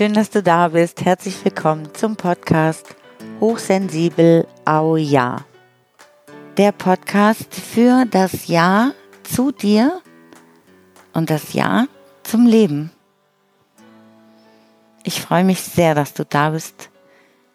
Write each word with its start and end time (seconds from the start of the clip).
Schön, 0.00 0.14
dass 0.14 0.30
du 0.30 0.42
da 0.42 0.68
bist. 0.68 1.04
Herzlich 1.04 1.44
willkommen 1.44 1.94
zum 1.94 2.16
Podcast 2.16 2.96
Hochsensibel 3.38 4.46
Au 4.64 4.96
Ja. 4.96 5.44
Der 6.56 6.72
Podcast 6.72 7.54
für 7.54 8.06
das 8.06 8.46
Ja 8.46 8.92
zu 9.24 9.52
dir 9.52 10.00
und 11.12 11.28
das 11.28 11.52
Ja 11.52 11.86
zum 12.22 12.46
Leben. 12.46 12.90
Ich 15.04 15.20
freue 15.20 15.44
mich 15.44 15.60
sehr, 15.60 15.94
dass 15.94 16.14
du 16.14 16.24
da 16.24 16.48
bist. 16.48 16.88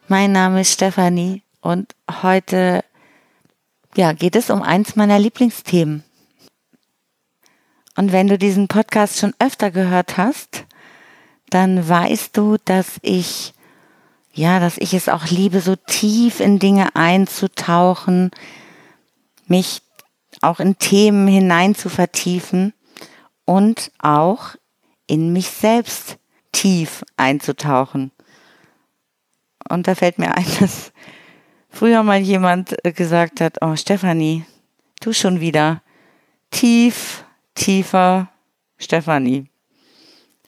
Mein 0.07 0.31
Name 0.31 0.61
ist 0.61 0.71
Stefanie 0.71 1.41
und 1.61 1.95
heute 2.21 2.85
ja, 3.95 4.13
geht 4.13 4.35
es 4.35 4.51
um 4.51 4.61
eins 4.61 4.95
meiner 4.95 5.17
Lieblingsthemen. 5.17 6.03
Und 7.97 8.11
wenn 8.11 8.27
du 8.27 8.37
diesen 8.37 8.67
Podcast 8.67 9.17
schon 9.17 9.33
öfter 9.39 9.71
gehört 9.71 10.17
hast, 10.17 10.65
dann 11.49 11.87
weißt 11.87 12.35
du, 12.37 12.57
dass 12.63 12.99
ich, 13.01 13.53
ja, 14.33 14.59
dass 14.59 14.77
ich 14.77 14.93
es 14.93 15.09
auch 15.09 15.25
liebe, 15.27 15.61
so 15.61 15.75
tief 15.75 16.39
in 16.39 16.59
Dinge 16.59 16.95
einzutauchen, 16.95 18.31
mich 19.47 19.81
auch 20.41 20.59
in 20.59 20.77
Themen 20.77 21.27
hinein 21.27 21.75
zu 21.75 21.89
vertiefen 21.89 22.73
und 23.45 23.91
auch 23.99 24.55
in 25.07 25.31
mich 25.33 25.47
selbst 25.47 26.17
tief 26.51 27.03
einzutauchen. 27.17 28.11
Und 29.69 29.87
da 29.87 29.95
fällt 29.95 30.19
mir 30.19 30.35
ein, 30.35 30.45
dass 30.59 30.91
früher 31.69 32.03
mal 32.03 32.19
jemand 32.19 32.75
gesagt 32.83 33.41
hat, 33.41 33.57
oh 33.61 33.75
Stefanie, 33.75 34.45
du 35.01 35.13
schon 35.13 35.39
wieder 35.39 35.81
tief, 36.51 37.23
tiefer 37.53 38.29
Stefanie 38.77 39.49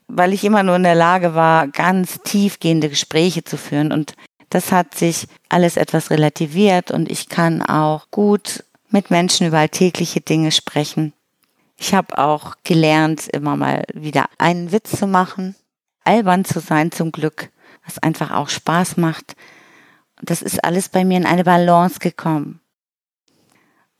weil 0.08 0.34
ich 0.34 0.44
immer 0.44 0.64
nur 0.64 0.76
in 0.76 0.84
der 0.84 0.96
Lage 0.96 1.36
war, 1.36 1.68
ganz 1.68 2.20
tiefgehende 2.24 2.90
Gespräche 2.90 3.44
zu 3.44 3.58
führen. 3.58 3.92
Und 3.92 4.14
das 4.50 4.72
hat 4.72 4.96
sich 4.96 5.28
alles 5.50 5.78
etwas 5.78 6.10
relativiert 6.10 6.92
und 6.92 7.12
ich 7.12 7.30
kann 7.30 7.62
auch 7.62 8.10
gut 8.12 8.64
mit 8.90 9.12
Menschen 9.12 9.48
über 9.48 9.60
alltägliche 9.60 10.22
Dinge 10.22 10.52
sprechen. 10.52 11.14
Ich 11.78 11.94
habe 11.94 12.18
auch 12.18 12.56
gelernt, 12.64 13.28
immer 13.28 13.56
mal 13.56 13.84
wieder 13.94 14.26
einen 14.38 14.72
Witz 14.72 14.98
zu 14.98 15.08
machen, 15.08 15.56
albern 16.04 16.46
zu 16.46 16.60
sein 16.60 16.92
zum 16.92 17.12
Glück, 17.12 17.50
was 17.86 18.00
einfach 18.00 18.32
auch 18.32 18.50
Spaß 18.50 18.98
macht. 18.98 19.36
Und 20.20 20.30
das 20.30 20.42
ist 20.42 20.64
alles 20.64 20.90
bei 20.90 21.06
mir 21.06 21.18
in 21.18 21.26
eine 21.26 21.44
Balance 21.44 22.00
gekommen. 22.00 22.62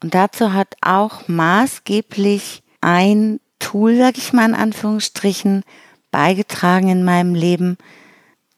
Und 0.02 0.14
dazu 0.14 0.52
hat 0.52 0.74
auch 0.80 1.28
maßgeblich 1.28 2.62
ein 2.80 3.40
Tool, 3.58 3.96
sag 3.96 4.16
ich 4.16 4.32
mal 4.32 4.48
in 4.48 4.54
Anführungsstrichen, 4.54 5.64
beigetragen 6.10 6.88
in 6.88 7.04
meinem 7.04 7.34
Leben. 7.34 7.76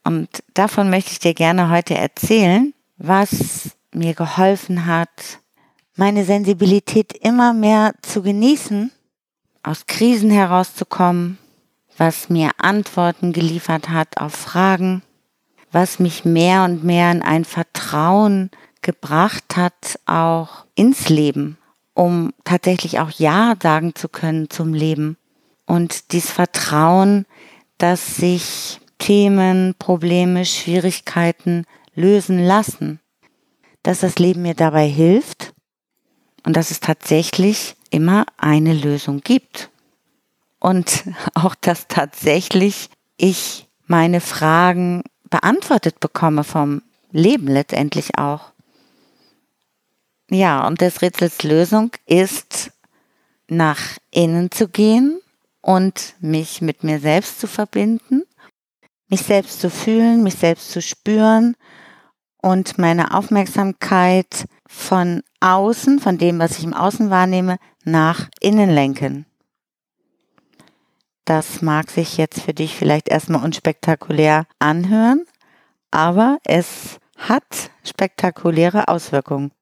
Und 0.04 0.28
davon 0.54 0.90
möchte 0.90 1.12
ich 1.12 1.18
dir 1.18 1.34
gerne 1.34 1.70
heute 1.70 1.94
erzählen, 1.94 2.74
was 2.96 3.70
mir 3.92 4.14
geholfen 4.14 4.86
hat, 4.86 5.40
meine 5.96 6.24
Sensibilität 6.24 7.12
immer 7.12 7.52
mehr 7.52 7.94
zu 8.02 8.22
genießen, 8.22 8.90
aus 9.62 9.86
Krisen 9.86 10.30
herauszukommen, 10.30 11.38
was 11.98 12.30
mir 12.30 12.52
Antworten 12.56 13.32
geliefert 13.32 13.90
hat 13.90 14.16
auf 14.16 14.32
Fragen, 14.32 15.02
was 15.72 15.98
mich 15.98 16.24
mehr 16.24 16.64
und 16.64 16.82
mehr 16.84 17.12
in 17.12 17.22
ein 17.22 17.44
Vertrauen 17.44 18.50
gebracht 18.82 19.56
hat, 19.56 19.98
auch 20.06 20.64
ins 20.74 21.08
Leben, 21.10 21.58
um 21.94 22.32
tatsächlich 22.44 23.00
auch 23.00 23.10
Ja 23.10 23.54
sagen 23.62 23.94
zu 23.94 24.08
können 24.08 24.48
zum 24.48 24.72
Leben. 24.72 25.18
Und 25.66 26.12
dieses 26.12 26.30
Vertrauen 26.30 27.26
dass 27.80 28.16
sich 28.16 28.78
Themen, 28.98 29.74
Probleme, 29.78 30.44
Schwierigkeiten 30.44 31.64
lösen 31.94 32.38
lassen, 32.38 33.00
dass 33.82 34.00
das 34.00 34.18
Leben 34.18 34.42
mir 34.42 34.54
dabei 34.54 34.86
hilft 34.86 35.54
und 36.44 36.56
dass 36.56 36.70
es 36.70 36.80
tatsächlich 36.80 37.76
immer 37.88 38.26
eine 38.36 38.74
Lösung 38.74 39.22
gibt. 39.22 39.70
Und 40.58 41.04
auch, 41.34 41.54
dass 41.54 41.88
tatsächlich 41.88 42.90
ich 43.16 43.66
meine 43.86 44.20
Fragen 44.20 45.02
beantwortet 45.30 46.00
bekomme 46.00 46.44
vom 46.44 46.82
Leben 47.12 47.46
letztendlich 47.48 48.18
auch. 48.18 48.52
Ja, 50.30 50.66
und 50.66 50.82
des 50.82 51.00
Rätsels 51.02 51.42
Lösung 51.42 51.92
ist, 52.06 52.72
nach 53.48 53.80
innen 54.12 54.50
zu 54.50 54.68
gehen 54.68 55.20
und 55.60 56.14
mich 56.20 56.60
mit 56.60 56.84
mir 56.84 57.00
selbst 57.00 57.40
zu 57.40 57.46
verbinden, 57.46 58.22
mich 59.08 59.22
selbst 59.22 59.60
zu 59.60 59.70
fühlen, 59.70 60.22
mich 60.22 60.36
selbst 60.36 60.70
zu 60.70 60.80
spüren 60.80 61.56
und 62.42 62.78
meine 62.78 63.14
Aufmerksamkeit 63.14 64.46
von 64.66 65.22
außen, 65.40 65.98
von 65.98 66.18
dem, 66.18 66.38
was 66.38 66.58
ich 66.58 66.64
im 66.64 66.74
Außen 66.74 67.10
wahrnehme, 67.10 67.58
nach 67.84 68.28
innen 68.40 68.70
lenken. 68.70 69.26
Das 71.24 71.62
mag 71.62 71.90
sich 71.90 72.16
jetzt 72.16 72.40
für 72.40 72.54
dich 72.54 72.76
vielleicht 72.76 73.08
erstmal 73.08 73.44
unspektakulär 73.44 74.46
anhören, 74.58 75.24
aber 75.90 76.38
es 76.44 76.98
hat 77.16 77.70
spektakuläre 77.84 78.88
Auswirkungen. 78.88 79.52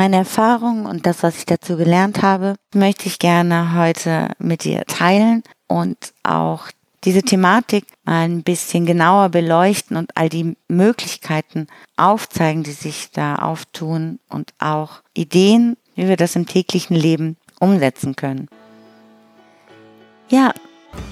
Meine 0.00 0.18
Erfahrungen 0.18 0.86
und 0.86 1.06
das, 1.06 1.24
was 1.24 1.38
ich 1.38 1.44
dazu 1.44 1.76
gelernt 1.76 2.22
habe, 2.22 2.54
möchte 2.72 3.08
ich 3.08 3.18
gerne 3.18 3.74
heute 3.74 4.28
mit 4.38 4.62
dir 4.62 4.84
teilen 4.84 5.42
und 5.66 6.14
auch 6.22 6.68
diese 7.02 7.22
Thematik 7.22 7.84
mal 8.04 8.20
ein 8.20 8.44
bisschen 8.44 8.86
genauer 8.86 9.30
beleuchten 9.30 9.96
und 9.96 10.16
all 10.16 10.28
die 10.28 10.56
Möglichkeiten 10.68 11.66
aufzeigen, 11.96 12.62
die 12.62 12.70
sich 12.70 13.10
da 13.10 13.40
auftun 13.40 14.20
und 14.28 14.54
auch 14.60 15.02
Ideen, 15.14 15.76
wie 15.96 16.06
wir 16.06 16.16
das 16.16 16.36
im 16.36 16.46
täglichen 16.46 16.94
Leben 16.94 17.36
umsetzen 17.58 18.14
können. 18.14 18.46
Ja, 20.28 20.54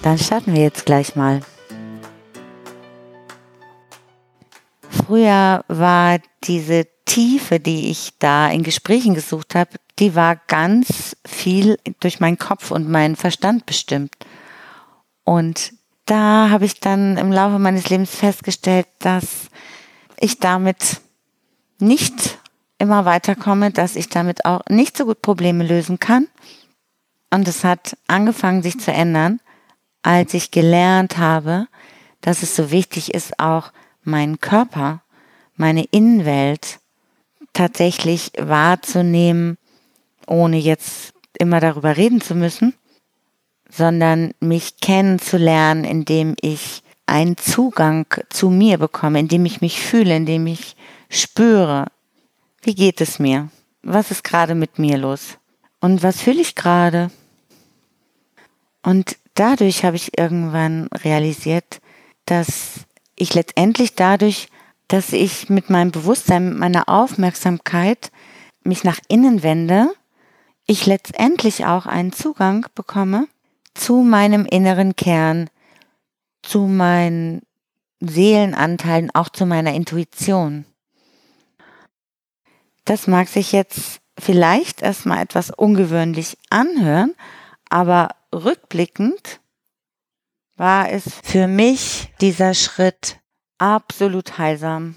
dann 0.03 0.17
starten 0.17 0.55
wir 0.55 0.63
jetzt 0.63 0.87
gleich 0.87 1.17
mal. 1.17 1.41
Früher 4.91 5.65
war 5.67 6.21
diese 6.45 6.87
Tiefe, 7.07 7.59
die 7.59 7.91
ich 7.91 8.13
da 8.19 8.49
in 8.51 8.63
Gesprächen 8.63 9.15
gesucht 9.15 9.55
habe, 9.55 9.71
die 9.99 10.15
war 10.15 10.37
ganz 10.49 11.17
viel 11.27 11.79
durch 12.01 12.21
meinen 12.21 12.37
Kopf 12.37 12.71
und 12.71 12.91
meinen 12.91 13.17
Verstand 13.17 13.65
bestimmt. 13.65 14.15
Und 15.25 15.73
da 16.05 16.51
habe 16.51 16.67
ich 16.67 16.81
dann 16.81 17.17
im 17.17 17.33
Laufe 17.33 17.59
meines 17.59 17.89
Lebens 17.89 18.15
festgestellt, 18.15 18.87
dass 18.99 19.49
ich 20.19 20.39
damit 20.39 21.01
nicht 21.79 22.39
immer 22.79 23.05
weiterkomme, 23.05 23.71
dass 23.71 23.97
ich 23.97 24.09
damit 24.09 24.45
auch 24.45 24.61
nicht 24.69 24.97
so 24.97 25.07
gut 25.07 25.23
Probleme 25.23 25.65
lösen 25.65 25.99
kann. 25.99 26.29
Und 27.31 27.49
es 27.49 27.65
hat 27.65 27.97
angefangen, 28.07 28.63
sich 28.63 28.79
zu 28.79 28.93
ändern, 28.93 29.41
als 30.03 30.35
ich 30.35 30.51
gelernt 30.51 31.19
habe, 31.19 31.67
dass 32.21 32.43
es 32.43 32.55
so 32.55 32.71
wichtig 32.71 33.15
ist, 33.15 33.39
auch 33.41 33.73
meinen 34.05 34.41
Körper, 34.41 35.03
meine 35.57 35.85
Innenwelt 35.85 36.79
tatsächlich 37.57 38.33
wahrzunehmen, 38.39 39.57
ohne 40.27 40.59
jetzt 40.59 41.15
immer 41.39 41.61
darüber 41.61 41.97
reden 41.97 42.21
zu 42.21 42.35
müssen, 42.35 42.75
sondern 43.69 44.33
mich 44.41 44.77
kennenzulernen, 44.79 45.85
indem 45.85 46.35
ich 46.41 46.83
einen 47.07 47.37
Zugang 47.37 48.07
zu 48.29 48.51
mir 48.51 48.79
bekomme, 48.79 49.21
indem 49.21 49.47
ich 49.47 49.61
mich 49.61 49.81
fühle, 49.81 50.17
indem 50.17 50.47
ich 50.47 50.77
spüre, 51.09 51.87
wie 52.63 52.75
geht 52.75 53.01
es 53.01 53.19
mir? 53.19 53.49
Was 53.83 54.11
ist 54.11 54.25
gerade 54.25 54.55
mit 54.55 54.79
mir 54.79 54.99
los? 54.99 55.39
Und 55.81 56.03
was 56.03 56.21
fühle 56.21 56.41
ich 56.41 56.57
gerade? 56.57 57.11
Und 58.83 59.17
dadurch 59.35 59.85
habe 59.85 59.97
ich 59.97 60.19
irgendwann 60.19 60.89
realisiert, 60.89 61.81
dass 62.27 62.81
ich 63.15 63.35
letztendlich 63.35 63.95
dadurch 63.95 64.49
dass 64.89 65.13
ich 65.13 65.49
mit 65.49 65.71
meinem 65.71 65.91
Bewusstsein, 65.91 66.51
mit 66.51 66.59
meiner 66.59 66.89
Aufmerksamkeit 66.89 68.11
mich 68.63 68.85
nach 68.85 68.99
innen 69.09 69.43
wende, 69.43 69.89
ich 70.67 70.87
letztendlich 70.87 71.67
auch 71.67 71.87
einen 71.87 72.13
Zugang 72.13 72.67
bekomme 72.75 73.29
zu 73.75 73.97
meinem 74.03 74.47
inneren 74.47 74.97
Kern, 74.97 75.49
zu 76.43 76.61
meinen 76.61 77.43
Seelenanteilen, 78.01 79.11
auch 79.15 79.29
zu 79.29 79.47
meiner 79.47 79.75
Intuition. 79.75 80.65
Das 82.85 83.07
mag 83.07 83.29
sich 83.29 83.53
jetzt 83.53 84.01
vielleicht 84.19 84.83
erstmal 84.83 85.23
etwas 85.23 85.51
ungewöhnlich 85.51 86.39
anhören, 86.51 87.15
aber 87.69 88.11
rückblickend 88.33 89.41
war 90.57 90.91
es 90.91 91.05
für 91.23 91.49
mich 91.49 92.09
dieser 92.21 92.55
Schritt 92.55 93.19
absolut 93.59 94.39
heilsam. 94.39 94.97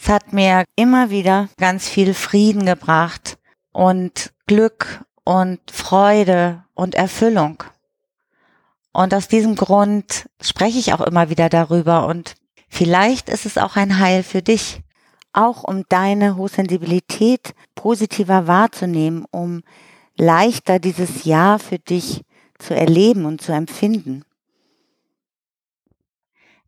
Es 0.00 0.08
hat 0.08 0.32
mir 0.32 0.64
immer 0.76 1.10
wieder 1.10 1.48
ganz 1.58 1.88
viel 1.88 2.14
Frieden 2.14 2.66
gebracht 2.66 3.38
und 3.72 4.32
Glück 4.46 5.04
und 5.24 5.60
Freude 5.70 6.64
und 6.74 6.94
Erfüllung. 6.94 7.62
Und 8.92 9.12
aus 9.12 9.28
diesem 9.28 9.54
Grund 9.54 10.28
spreche 10.40 10.78
ich 10.78 10.92
auch 10.92 11.00
immer 11.00 11.30
wieder 11.30 11.48
darüber 11.48 12.06
und 12.06 12.34
vielleicht 12.68 13.28
ist 13.28 13.44
es 13.44 13.58
auch 13.58 13.76
ein 13.76 13.98
Heil 13.98 14.22
für 14.22 14.42
dich, 14.42 14.80
auch 15.32 15.64
um 15.64 15.84
deine 15.88 16.36
Hochsensibilität 16.36 17.54
positiver 17.74 18.46
wahrzunehmen, 18.46 19.24
um 19.30 19.62
leichter 20.16 20.78
dieses 20.78 21.24
Jahr 21.24 21.58
für 21.58 21.78
dich 21.78 22.22
zu 22.58 22.74
erleben 22.74 23.24
und 23.24 23.40
zu 23.40 23.52
empfinden. 23.52 24.24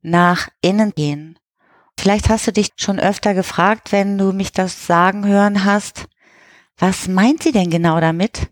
Nach 0.03 0.49
innen 0.63 0.93
gehen. 0.93 1.39
Vielleicht 1.99 2.29
hast 2.31 2.47
du 2.47 2.53
dich 2.53 2.71
schon 2.77 2.99
öfter 2.99 3.35
gefragt, 3.35 3.93
wenn 3.93 4.17
du 4.17 4.33
mich 4.33 4.53
das 4.53 4.87
sagen 4.87 5.27
hören 5.27 5.65
hast, 5.65 6.07
was 6.79 7.09
meint 7.09 7.43
sie 7.43 7.53
denn 7.53 7.69
genau 7.69 8.01
damit? 8.01 8.49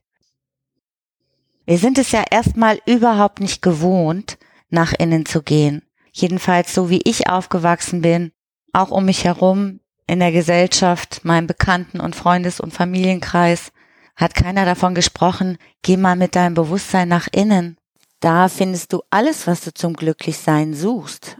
Wir 1.65 1.79
sind 1.79 1.97
es 1.99 2.13
ja 2.13 2.25
erstmal 2.31 2.81
überhaupt 2.85 3.41
nicht 3.41 3.63
gewohnt, 3.63 4.39
nach 4.69 4.93
innen 4.93 5.25
zu 5.25 5.43
gehen. 5.43 5.83
Jedenfalls 6.13 6.75
so 6.75 6.91
wie 6.91 7.01
ich 7.05 7.29
aufgewachsen 7.29 8.03
bin, 8.03 8.33
auch 8.73 8.91
um 8.91 9.07
mich 9.07 9.25
herum, 9.25 9.81
in 10.07 10.21
der 10.21 10.33
Gesellschaft, 10.33 11.25
meinem 11.25 11.47
Bekannten- 11.47 12.01
und 12.01 12.17
Freundes- 12.17 12.61
und 12.61 12.73
Familienkreis, 12.73 13.73
hat 14.17 14.35
keiner 14.35 14.65
davon 14.65 14.95
gesprochen, 14.95 15.59
geh 15.83 15.97
mal 15.97 16.17
mit 16.17 16.35
deinem 16.35 16.55
Bewusstsein 16.55 17.09
nach 17.09 17.29
innen. 17.33 17.79
Da 18.21 18.49
findest 18.49 18.93
du 18.93 19.03
alles, 19.11 19.47
was 19.47 19.61
du 19.61 19.73
zum 19.73 19.95
Glücklichsein 19.95 20.75
suchst. 20.75 21.39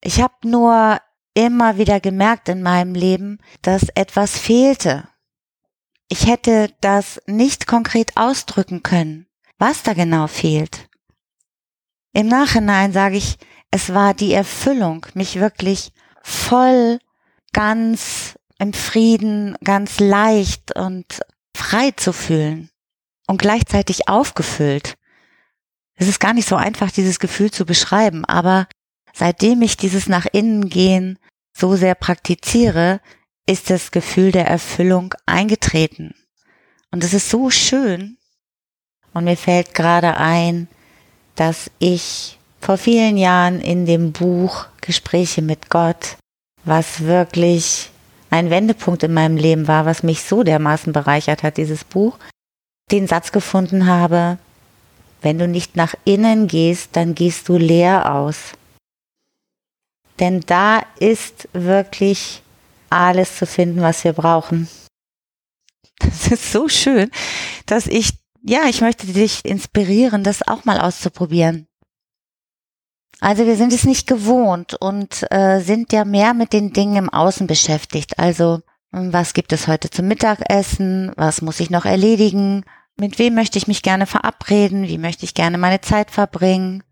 Ich 0.00 0.20
habe 0.20 0.34
nur 0.44 1.00
immer 1.34 1.78
wieder 1.78 1.98
gemerkt 1.98 2.48
in 2.48 2.62
meinem 2.62 2.94
Leben, 2.94 3.38
dass 3.62 3.88
etwas 3.94 4.38
fehlte. 4.38 5.08
Ich 6.08 6.26
hätte 6.26 6.72
das 6.80 7.20
nicht 7.26 7.66
konkret 7.66 8.16
ausdrücken 8.16 8.82
können, 8.82 9.26
was 9.58 9.82
da 9.82 9.94
genau 9.94 10.28
fehlt. 10.28 10.88
Im 12.12 12.28
Nachhinein 12.28 12.92
sage 12.92 13.16
ich, 13.16 13.38
es 13.72 13.92
war 13.92 14.14
die 14.14 14.32
Erfüllung, 14.32 15.06
mich 15.14 15.40
wirklich 15.40 15.92
voll, 16.22 17.00
ganz 17.52 18.38
im 18.58 18.72
Frieden, 18.72 19.56
ganz 19.64 19.98
leicht 19.98 20.76
und 20.76 21.22
frei 21.56 21.90
zu 21.90 22.12
fühlen 22.12 22.70
und 23.26 23.38
gleichzeitig 23.38 24.08
aufgefüllt. 24.08 24.94
Es 25.96 26.08
ist 26.08 26.20
gar 26.20 26.34
nicht 26.34 26.48
so 26.48 26.56
einfach, 26.56 26.90
dieses 26.90 27.18
Gefühl 27.18 27.50
zu 27.50 27.64
beschreiben, 27.64 28.24
aber 28.24 28.66
seitdem 29.12 29.62
ich 29.62 29.76
dieses 29.76 30.08
nach 30.08 30.26
innen 30.32 30.68
gehen 30.68 31.18
so 31.56 31.76
sehr 31.76 31.94
praktiziere, 31.94 33.00
ist 33.46 33.70
das 33.70 33.90
Gefühl 33.90 34.32
der 34.32 34.46
Erfüllung 34.46 35.14
eingetreten. 35.26 36.14
Und 36.90 37.04
es 37.04 37.14
ist 37.14 37.30
so 37.30 37.50
schön. 37.50 38.18
Und 39.12 39.24
mir 39.24 39.36
fällt 39.36 39.74
gerade 39.74 40.16
ein, 40.16 40.68
dass 41.36 41.70
ich 41.78 42.38
vor 42.60 42.78
vielen 42.78 43.16
Jahren 43.16 43.60
in 43.60 43.86
dem 43.86 44.12
Buch 44.12 44.66
Gespräche 44.80 45.42
mit 45.42 45.70
Gott, 45.70 46.16
was 46.64 47.00
wirklich 47.00 47.90
ein 48.30 48.50
Wendepunkt 48.50 49.02
in 49.02 49.12
meinem 49.14 49.36
Leben 49.36 49.68
war, 49.68 49.86
was 49.86 50.02
mich 50.02 50.22
so 50.22 50.42
dermaßen 50.42 50.92
bereichert 50.92 51.42
hat, 51.42 51.56
dieses 51.56 51.84
Buch, 51.84 52.18
den 52.90 53.06
Satz 53.06 53.32
gefunden 53.32 53.86
habe, 53.86 54.38
wenn 55.22 55.38
du 55.38 55.48
nicht 55.48 55.76
nach 55.76 55.94
innen 56.04 56.48
gehst, 56.48 56.90
dann 56.92 57.14
gehst 57.14 57.48
du 57.48 57.56
leer 57.56 58.14
aus. 58.14 58.52
Denn 60.20 60.40
da 60.40 60.82
ist 61.00 61.48
wirklich 61.52 62.42
alles 62.90 63.36
zu 63.36 63.46
finden, 63.46 63.80
was 63.80 64.04
wir 64.04 64.12
brauchen. 64.12 64.68
Das 65.98 66.26
ist 66.28 66.52
so 66.52 66.68
schön, 66.68 67.10
dass 67.66 67.86
ich, 67.86 68.10
ja, 68.42 68.64
ich 68.68 68.80
möchte 68.80 69.06
dich 69.06 69.44
inspirieren, 69.44 70.22
das 70.22 70.46
auch 70.46 70.64
mal 70.64 70.80
auszuprobieren. 70.80 71.66
Also 73.20 73.46
wir 73.46 73.56
sind 73.56 73.72
es 73.72 73.84
nicht 73.84 74.06
gewohnt 74.06 74.74
und 74.74 75.24
äh, 75.30 75.60
sind 75.60 75.92
ja 75.92 76.04
mehr 76.04 76.34
mit 76.34 76.52
den 76.52 76.72
Dingen 76.72 76.96
im 76.96 77.10
Außen 77.10 77.46
beschäftigt. 77.46 78.18
Also 78.18 78.60
was 78.96 79.34
gibt 79.34 79.52
es 79.52 79.66
heute 79.66 79.90
zum 79.90 80.06
Mittagessen? 80.06 81.10
Was 81.16 81.42
muss 81.42 81.58
ich 81.58 81.68
noch 81.68 81.84
erledigen? 81.84 82.64
Mit 82.96 83.18
wem 83.18 83.34
möchte 83.34 83.58
ich 83.58 83.66
mich 83.66 83.82
gerne 83.82 84.06
verabreden? 84.06 84.86
Wie 84.86 84.98
möchte 84.98 85.24
ich 85.24 85.34
gerne 85.34 85.58
meine 85.58 85.80
Zeit 85.80 86.12
verbringen? 86.12 86.84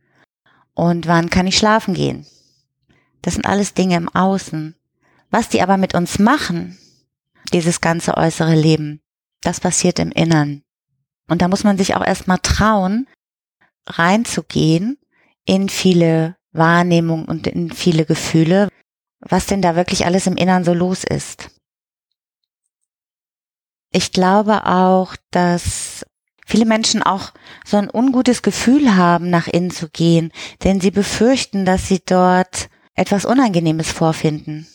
Und 0.75 1.07
wann 1.07 1.31
kann 1.31 1.47
ich 1.47 1.57
schlafen 1.57 1.95
gehen? 1.95 2.27
Das 3.23 3.35
sind 3.35 3.47
alles 3.47 3.75
Dinge 3.75 3.97
im 3.97 4.09
Außen. 4.09 4.75
Was 5.31 5.49
die 5.49 5.63
aber 5.63 5.77
mit 5.77 5.95
uns 5.95 6.19
machen, 6.19 6.77
dieses 7.53 7.81
ganze 7.81 8.17
äußere 8.17 8.57
Leben, 8.57 9.01
das 9.41 9.61
passiert 9.61 10.01
im 10.01 10.11
Innern. 10.11 10.63
Und 11.29 11.41
da 11.41 11.47
muss 11.47 11.63
man 11.63 11.79
sich 11.79 11.95
auch 11.95 12.05
erstmal 12.05 12.39
trauen, 12.39 13.07
reinzugehen 13.87 14.99
in 15.45 15.69
viele 15.69 16.37
Wahrnehmungen 16.51 17.27
und 17.27 17.47
in 17.47 17.71
viele 17.71 18.05
Gefühle, 18.07 18.69
was 19.21 19.47
denn 19.47 19.63
da 19.63 19.77
wirklich 19.77 20.05
alles 20.05 20.27
im 20.27 20.37
Innern 20.37 20.65
so 20.65 20.75
los 20.75 21.05
ist. 21.05 21.51
Ich 23.93 24.12
glaube 24.12 24.67
auch, 24.67 25.15
dass 25.31 26.06
viele 26.47 26.65
Menschen 26.65 27.03
auch 27.03 27.33
so 27.65 27.77
ein 27.77 27.91
ungutes 27.93 28.43
Gefühl 28.43 28.97
haben, 28.97 29.29
nach 29.31 29.47
innen 29.47 29.71
zu 29.71 29.89
gehen, 29.89 30.33
denn 30.65 30.81
sie 30.81 30.91
befürchten, 30.91 31.65
dass 31.67 31.89
sie 31.89 32.00
dort 32.05 32.69
etwas 32.94 33.25
Unangenehmes 33.27 33.93
vorfinden. 33.93 34.67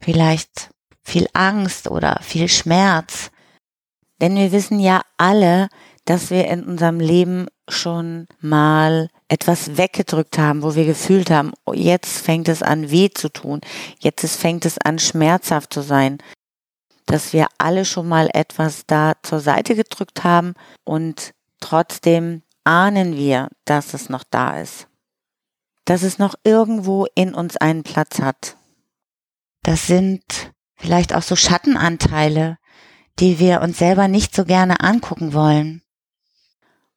Vielleicht 0.00 0.70
viel 1.02 1.26
Angst 1.32 1.90
oder 1.90 2.20
viel 2.22 2.48
Schmerz. 2.48 3.30
Denn 4.20 4.36
wir 4.36 4.52
wissen 4.52 4.78
ja 4.78 5.02
alle, 5.16 5.68
dass 6.04 6.30
wir 6.30 6.46
in 6.48 6.64
unserem 6.64 7.00
Leben 7.00 7.46
schon 7.68 8.26
mal 8.40 9.08
etwas 9.28 9.76
weggedrückt 9.76 10.38
haben, 10.38 10.62
wo 10.62 10.74
wir 10.74 10.84
gefühlt 10.84 11.30
haben, 11.30 11.52
oh, 11.64 11.72
jetzt 11.72 12.18
fängt 12.18 12.48
es 12.48 12.62
an 12.62 12.90
weh 12.90 13.10
zu 13.10 13.32
tun, 13.32 13.60
jetzt 14.00 14.36
fängt 14.36 14.64
es 14.66 14.78
an 14.78 14.98
schmerzhaft 14.98 15.72
zu 15.72 15.82
sein, 15.82 16.18
dass 17.10 17.32
wir 17.32 17.48
alle 17.58 17.84
schon 17.84 18.06
mal 18.06 18.30
etwas 18.32 18.86
da 18.86 19.14
zur 19.22 19.40
Seite 19.40 19.74
gedrückt 19.74 20.22
haben 20.22 20.54
und 20.84 21.34
trotzdem 21.58 22.42
ahnen 22.62 23.16
wir, 23.16 23.48
dass 23.64 23.94
es 23.94 24.08
noch 24.08 24.22
da 24.30 24.60
ist, 24.60 24.86
dass 25.84 26.02
es 26.02 26.18
noch 26.18 26.36
irgendwo 26.44 27.06
in 27.16 27.34
uns 27.34 27.56
einen 27.56 27.82
Platz 27.82 28.20
hat. 28.20 28.56
Das 29.64 29.88
sind 29.88 30.22
vielleicht 30.76 31.12
auch 31.12 31.22
so 31.22 31.34
Schattenanteile, 31.34 32.58
die 33.18 33.40
wir 33.40 33.60
uns 33.60 33.78
selber 33.78 34.06
nicht 34.06 34.34
so 34.34 34.44
gerne 34.44 34.78
angucken 34.80 35.32
wollen. 35.32 35.82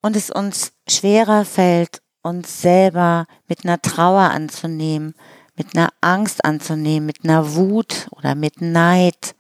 Und 0.03 0.15
es 0.15 0.29
uns 0.29 0.74
schwerer 0.88 1.43
fällt, 1.43 2.03
uns 2.22 2.62
selber 2.62 3.25
mit 3.48 3.65
einer 3.65 3.82
Trauer 3.82 4.29
anzunehmen, 4.29 5.15
mit 5.55 5.75
einer 5.75 5.89
Angst 6.01 6.46
anzunehmen, 6.46 7.08
mit 7.08 7.24
einer 7.24 7.55
Wut 7.55 8.10
oder 8.12 8.36
mit 8.36 8.62
Neid. 8.62 9.36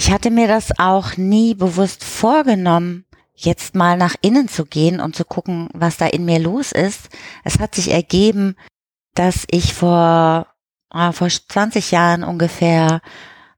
Ich 0.00 0.12
hatte 0.12 0.30
mir 0.30 0.46
das 0.46 0.78
auch 0.78 1.16
nie 1.16 1.54
bewusst 1.54 2.04
vorgenommen, 2.04 3.04
jetzt 3.34 3.74
mal 3.74 3.96
nach 3.96 4.14
innen 4.20 4.46
zu 4.46 4.64
gehen 4.64 5.00
und 5.00 5.16
zu 5.16 5.24
gucken, 5.24 5.68
was 5.74 5.96
da 5.96 6.06
in 6.06 6.24
mir 6.24 6.38
los 6.38 6.70
ist. 6.70 7.08
Es 7.42 7.58
hat 7.58 7.74
sich 7.74 7.90
ergeben, 7.90 8.54
dass 9.14 9.44
ich 9.50 9.74
vor, 9.74 10.46
äh, 10.94 11.10
vor 11.10 11.28
20 11.28 11.90
Jahren 11.90 12.22
ungefähr 12.22 13.00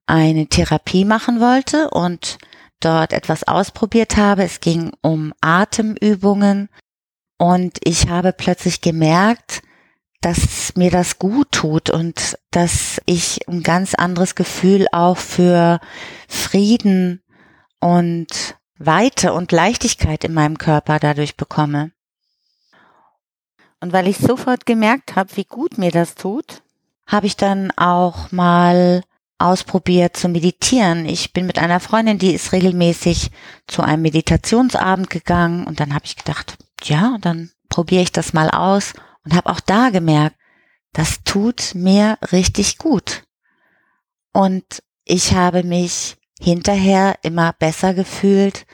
eine 0.06 0.46
Therapie 0.46 1.04
machen 1.04 1.40
wollte 1.40 1.90
und 1.90 2.38
dort 2.80 3.12
etwas 3.12 3.46
ausprobiert 3.46 4.16
habe. 4.16 4.42
Es 4.42 4.60
ging 4.60 4.92
um 5.02 5.34
Atemübungen 5.42 6.70
und 7.36 7.76
ich 7.84 8.08
habe 8.08 8.32
plötzlich 8.32 8.80
gemerkt, 8.80 9.60
dass 10.20 10.76
mir 10.76 10.90
das 10.90 11.18
gut 11.18 11.50
tut 11.52 11.90
und 11.90 12.38
dass 12.50 13.00
ich 13.06 13.48
ein 13.48 13.62
ganz 13.62 13.94
anderes 13.94 14.34
Gefühl 14.34 14.86
auch 14.92 15.16
für 15.16 15.80
Frieden 16.28 17.22
und 17.80 18.56
Weite 18.78 19.32
und 19.32 19.52
Leichtigkeit 19.52 20.24
in 20.24 20.34
meinem 20.34 20.58
Körper 20.58 20.98
dadurch 20.98 21.36
bekomme. 21.36 21.92
Und 23.80 23.92
weil 23.92 24.08
ich 24.08 24.18
sofort 24.18 24.66
gemerkt 24.66 25.16
habe, 25.16 25.36
wie 25.36 25.44
gut 25.44 25.78
mir 25.78 25.90
das 25.90 26.14
tut, 26.14 26.62
habe 27.06 27.26
ich 27.26 27.36
dann 27.36 27.70
auch 27.72 28.30
mal 28.30 29.02
ausprobiert 29.38 30.18
zu 30.18 30.28
meditieren. 30.28 31.06
Ich 31.06 31.32
bin 31.32 31.46
mit 31.46 31.58
einer 31.58 31.80
Freundin, 31.80 32.18
die 32.18 32.34
ist 32.34 32.52
regelmäßig 32.52 33.30
zu 33.66 33.80
einem 33.82 34.02
Meditationsabend 34.02 35.08
gegangen 35.08 35.66
und 35.66 35.80
dann 35.80 35.94
habe 35.94 36.04
ich 36.04 36.16
gedacht, 36.16 36.58
ja, 36.84 37.16
dann 37.22 37.50
probiere 37.70 38.02
ich 38.02 38.12
das 38.12 38.34
mal 38.34 38.50
aus 38.50 38.92
und 39.24 39.34
habe 39.34 39.50
auch 39.50 39.60
da 39.60 39.90
gemerkt, 39.90 40.36
das 40.92 41.22
tut 41.24 41.74
mir 41.74 42.18
richtig 42.32 42.78
gut. 42.78 43.24
Und 44.32 44.82
ich 45.04 45.34
habe 45.34 45.62
mich 45.62 46.16
hinterher 46.40 47.18
immer 47.22 47.52
besser 47.52 47.94
gefühlt 47.94 48.66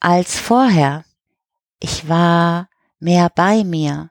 als 0.00 0.38
vorher. 0.38 1.04
Ich 1.80 2.08
war 2.08 2.68
mehr 2.98 3.30
bei 3.30 3.64
mir. 3.64 4.10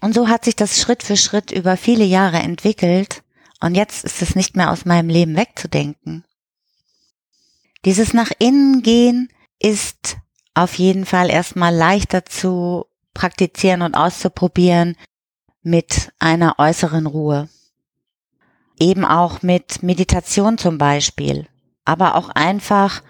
Und 0.00 0.14
so 0.14 0.28
hat 0.28 0.44
sich 0.44 0.56
das 0.56 0.80
Schritt 0.80 1.02
für 1.02 1.16
Schritt 1.16 1.50
über 1.50 1.76
viele 1.76 2.04
Jahre 2.04 2.38
entwickelt 2.38 3.22
und 3.60 3.74
jetzt 3.74 4.04
ist 4.04 4.22
es 4.22 4.34
nicht 4.34 4.56
mehr 4.56 4.70
aus 4.70 4.84
meinem 4.84 5.08
Leben 5.08 5.36
wegzudenken. 5.36 6.24
Dieses 7.84 8.12
nach 8.12 8.30
innen 8.38 8.82
gehen 8.82 9.28
ist 9.58 10.16
auf 10.54 10.74
jeden 10.74 11.06
Fall 11.06 11.30
erstmal 11.30 11.74
leichter 11.74 12.24
zu 12.24 12.86
praktizieren 13.14 13.82
und 13.82 13.94
auszuprobieren 13.94 14.96
mit 15.62 16.12
einer 16.18 16.58
äußeren 16.58 17.06
Ruhe. 17.06 17.48
Eben 18.78 19.04
auch 19.04 19.42
mit 19.42 19.82
Meditation 19.82 20.56
zum 20.56 20.78
Beispiel, 20.78 21.46
aber 21.84 22.14
auch 22.14 22.30
einfach 22.30 23.02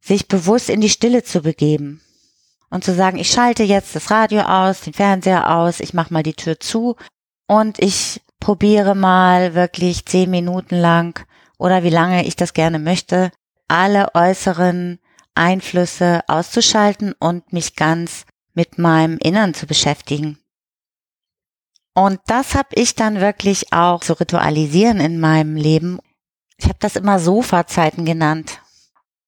sich 0.00 0.28
bewusst 0.28 0.70
in 0.70 0.80
die 0.80 0.88
Stille 0.88 1.24
zu 1.24 1.42
begeben 1.42 2.00
und 2.70 2.84
zu 2.84 2.94
sagen, 2.94 3.18
ich 3.18 3.30
schalte 3.30 3.64
jetzt 3.64 3.96
das 3.96 4.10
Radio 4.10 4.42
aus, 4.42 4.82
den 4.82 4.92
Fernseher 4.92 5.50
aus, 5.56 5.80
ich 5.80 5.94
mache 5.94 6.12
mal 6.12 6.22
die 6.22 6.34
Tür 6.34 6.60
zu 6.60 6.96
und 7.48 7.80
ich 7.80 8.22
probiere 8.38 8.94
mal 8.94 9.54
wirklich 9.54 10.06
zehn 10.06 10.30
Minuten 10.30 10.76
lang 10.76 11.26
oder 11.58 11.82
wie 11.82 11.90
lange 11.90 12.24
ich 12.26 12.36
das 12.36 12.52
gerne 12.52 12.78
möchte, 12.78 13.30
alle 13.66 14.14
äußeren 14.14 15.00
Einflüsse 15.34 16.22
auszuschalten 16.28 17.14
und 17.18 17.52
mich 17.52 17.76
ganz 17.76 18.24
mit 18.56 18.78
meinem 18.78 19.18
Innern 19.18 19.54
zu 19.54 19.66
beschäftigen. 19.66 20.38
Und 21.94 22.20
das 22.26 22.54
habe 22.54 22.70
ich 22.72 22.94
dann 22.94 23.20
wirklich 23.20 23.72
auch 23.72 24.00
zu 24.00 24.18
ritualisieren 24.18 24.98
in 24.98 25.20
meinem 25.20 25.56
Leben. 25.56 25.98
Ich 26.56 26.64
habe 26.64 26.78
das 26.80 26.96
immer 26.96 27.18
Sofa-Zeiten 27.18 28.04
genannt. 28.04 28.60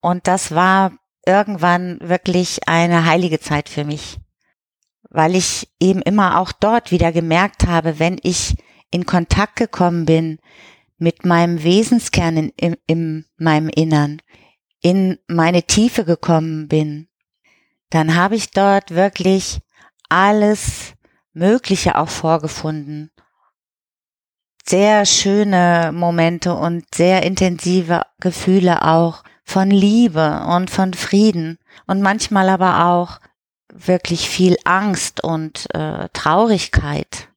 Und 0.01 0.27
das 0.27 0.55
war 0.55 0.93
irgendwann 1.27 1.99
wirklich 2.01 2.67
eine 2.69 3.05
heilige 3.05 3.39
Zeit 3.39 3.69
für 3.69 3.85
mich, 3.85 4.19
weil 5.11 5.37
ich 5.37 5.69
eben 5.79 6.01
immer 6.03 6.41
auch 6.41 6.53
dort 6.53 6.91
wieder 6.91 7.13
gemerkt 7.13 7.67
habe, 7.67 7.99
wenn 7.99 8.19
ich 8.23 8.57
in 8.91 9.05
Kontakt 9.05 9.57
gekommen 9.57 10.07
bin 10.07 10.39
mit 10.97 11.27
meinem 11.27 11.63
Wesenskern 11.63 12.37
in, 12.37 12.53
in, 12.57 12.77
in 12.87 13.25
meinem 13.37 13.69
Innern, 13.69 14.23
in 14.81 15.19
meine 15.27 15.65
Tiefe 15.65 16.05
gekommen 16.05 16.69
bin, 16.69 17.08
dann 17.91 18.15
habe 18.15 18.37
ich 18.37 18.51
dort 18.51 18.95
wirklich 18.95 19.61
alles 20.09 20.95
Mögliche 21.33 21.97
auch 21.97 22.09
vorgefunden. 22.09 23.11
Sehr 24.67 25.07
schöne 25.07 25.93
Momente 25.95 26.55
und 26.55 26.85
sehr 26.95 27.23
intensive 27.23 28.03
Gefühle 28.21 28.83
auch 28.83 29.25
von 29.45 29.71
Liebe 29.71 30.45
und 30.47 30.71
von 30.71 30.93
Frieden 30.93 31.59
und 31.87 32.03
manchmal 32.03 32.51
aber 32.51 32.85
auch 32.87 33.19
wirklich 33.73 34.29
viel 34.29 34.57
Angst 34.65 35.25
und 35.25 35.73
äh, 35.75 36.09
Traurigkeit. 36.13 37.29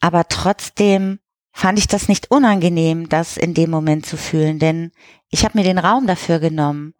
Aber 0.00 0.28
trotzdem 0.28 1.18
fand 1.52 1.78
ich 1.78 1.88
das 1.88 2.08
nicht 2.08 2.30
unangenehm, 2.30 3.08
das 3.08 3.36
in 3.36 3.52
dem 3.52 3.70
Moment 3.70 4.06
zu 4.06 4.16
fühlen, 4.16 4.58
denn 4.58 4.92
ich 5.28 5.44
habe 5.44 5.58
mir 5.58 5.64
den 5.64 5.78
Raum 5.78 6.06
dafür 6.06 6.38
genommen 6.38 6.94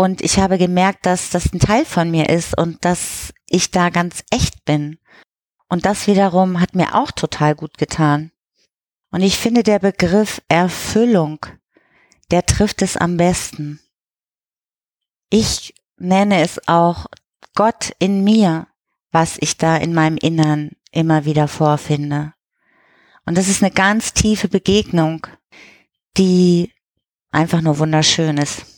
und 0.00 0.22
ich 0.22 0.38
habe 0.38 0.56
gemerkt, 0.56 1.04
dass 1.04 1.28
das 1.28 1.52
ein 1.52 1.58
Teil 1.58 1.84
von 1.84 2.10
mir 2.10 2.30
ist 2.30 2.56
und 2.56 2.86
dass 2.86 3.34
ich 3.46 3.70
da 3.70 3.90
ganz 3.90 4.24
echt 4.30 4.64
bin. 4.64 4.98
Und 5.68 5.84
das 5.84 6.06
wiederum 6.06 6.58
hat 6.58 6.74
mir 6.74 6.94
auch 6.94 7.10
total 7.10 7.54
gut 7.54 7.76
getan. 7.76 8.32
Und 9.10 9.20
ich 9.20 9.36
finde 9.36 9.62
der 9.62 9.78
Begriff 9.78 10.40
Erfüllung, 10.48 11.44
der 12.30 12.46
trifft 12.46 12.80
es 12.80 12.96
am 12.96 13.18
besten. 13.18 13.78
Ich 15.28 15.74
nenne 15.98 16.40
es 16.40 16.66
auch 16.66 17.04
Gott 17.54 17.92
in 17.98 18.24
mir, 18.24 18.68
was 19.12 19.36
ich 19.38 19.58
da 19.58 19.76
in 19.76 19.92
meinem 19.92 20.16
Innern 20.16 20.70
immer 20.92 21.26
wieder 21.26 21.46
vorfinde. 21.46 22.32
Und 23.26 23.36
das 23.36 23.48
ist 23.48 23.62
eine 23.62 23.70
ganz 23.70 24.14
tiefe 24.14 24.48
Begegnung, 24.48 25.26
die 26.16 26.72
einfach 27.30 27.60
nur 27.60 27.78
wunderschön 27.78 28.38
ist. 28.38 28.69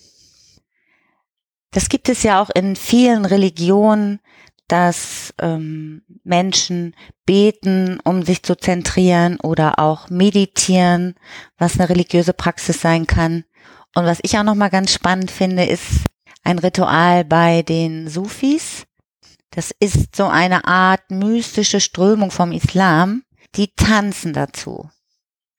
Das 1.72 1.88
gibt 1.88 2.08
es 2.08 2.22
ja 2.22 2.40
auch 2.40 2.50
in 2.50 2.76
vielen 2.76 3.24
Religionen, 3.24 4.20
dass 4.68 5.34
ähm, 5.40 6.02
Menschen 6.22 6.94
beten, 7.26 7.98
um 8.04 8.22
sich 8.22 8.42
zu 8.42 8.56
zentrieren 8.56 9.38
oder 9.40 9.78
auch 9.78 10.08
meditieren, 10.08 11.14
was 11.58 11.78
eine 11.78 11.88
religiöse 11.88 12.32
Praxis 12.32 12.80
sein 12.80 13.06
kann. 13.06 13.44
Und 13.94 14.04
was 14.04 14.20
ich 14.22 14.38
auch 14.38 14.44
noch 14.44 14.54
mal 14.54 14.70
ganz 14.70 14.92
spannend 14.92 15.30
finde, 15.30 15.64
ist 15.64 16.04
ein 16.44 16.58
Ritual 16.58 17.24
bei 17.24 17.62
den 17.62 18.08
Sufis. 18.08 18.86
Das 19.50 19.72
ist 19.78 20.16
so 20.16 20.26
eine 20.26 20.66
Art 20.66 21.10
mystische 21.10 21.80
Strömung 21.80 22.30
vom 22.30 22.52
Islam. 22.52 23.24
Die 23.54 23.74
tanzen 23.76 24.32
dazu. 24.32 24.88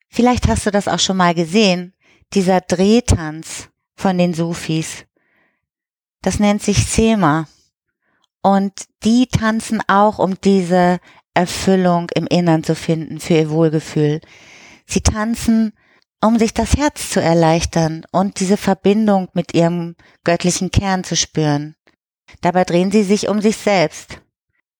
Vielleicht 0.08 0.48
hast 0.48 0.66
du 0.66 0.72
das 0.72 0.88
auch 0.88 0.98
schon 0.98 1.16
mal 1.16 1.34
gesehen, 1.34 1.94
dieser 2.32 2.60
Drehtanz 2.60 3.68
von 3.94 4.18
den 4.18 4.34
Sufis. 4.34 5.04
Das 6.24 6.38
nennt 6.38 6.62
sich 6.62 6.86
Sema. 6.86 7.46
Und 8.40 8.86
die 9.04 9.26
tanzen 9.26 9.82
auch, 9.88 10.18
um 10.18 10.40
diese 10.40 10.98
Erfüllung 11.34 12.08
im 12.14 12.26
Innern 12.26 12.64
zu 12.64 12.74
finden 12.74 13.20
für 13.20 13.34
ihr 13.34 13.50
Wohlgefühl. 13.50 14.22
Sie 14.86 15.02
tanzen, 15.02 15.74
um 16.22 16.38
sich 16.38 16.54
das 16.54 16.78
Herz 16.78 17.10
zu 17.10 17.20
erleichtern 17.20 18.06
und 18.10 18.40
diese 18.40 18.56
Verbindung 18.56 19.28
mit 19.34 19.52
ihrem 19.52 19.96
göttlichen 20.24 20.70
Kern 20.70 21.04
zu 21.04 21.14
spüren. 21.14 21.76
Dabei 22.40 22.64
drehen 22.64 22.90
sie 22.90 23.02
sich 23.02 23.28
um 23.28 23.42
sich 23.42 23.58
selbst 23.58 24.22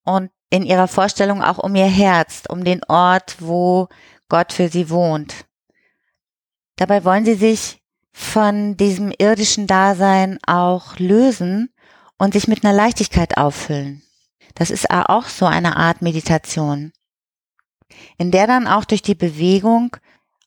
und 0.03 0.31
in 0.49 0.65
ihrer 0.65 0.89
Vorstellung 0.89 1.43
auch 1.43 1.59
um 1.59 1.75
ihr 1.75 1.85
Herz, 1.85 2.45
um 2.49 2.65
den 2.65 2.83
Ort, 2.85 3.37
wo 3.41 3.89
Gott 4.31 4.55
für 4.55 4.71
sie 4.71 4.89
wohnt. 4.89 5.45
Dabei 6.77 7.05
wollen 7.05 7.27
sie 7.27 7.35
sich 7.35 7.84
von 8.17 8.77
diesem 8.77 9.13
irdischen 9.19 9.67
Dasein 9.67 10.39
auch 10.47 10.99
lösen 10.99 11.75
und 12.17 12.33
sich 12.33 12.47
mit 12.47 12.65
einer 12.65 12.73
Leichtigkeit 12.73 13.37
auffüllen. 13.37 14.03
Das 14.55 14.71
ist 14.71 14.89
auch 14.89 15.27
so 15.27 15.47
eine 15.47 15.77
Art 15.77 16.01
Meditation, 16.01 16.93
in 18.17 18.31
der 18.31 18.47
dann 18.47 18.69
auch 18.69 18.85
durch 18.85 19.03
die 19.03 19.17
Bewegung 19.17 19.97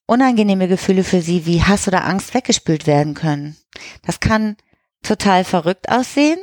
unangenehme 0.06 0.70
Gefühle 0.70 1.04
für 1.04 1.22
sie 1.22 1.46
wie 1.46 1.62
Hass 1.62 1.90
oder 1.90 2.06
Angst 2.06 2.34
weggespült 2.34 2.88
werden 2.88 3.14
können. 3.14 3.58
Das 4.02 4.22
kann 4.22 4.56
total 5.04 5.44
verrückt 5.44 5.90
aussehen, 5.90 6.40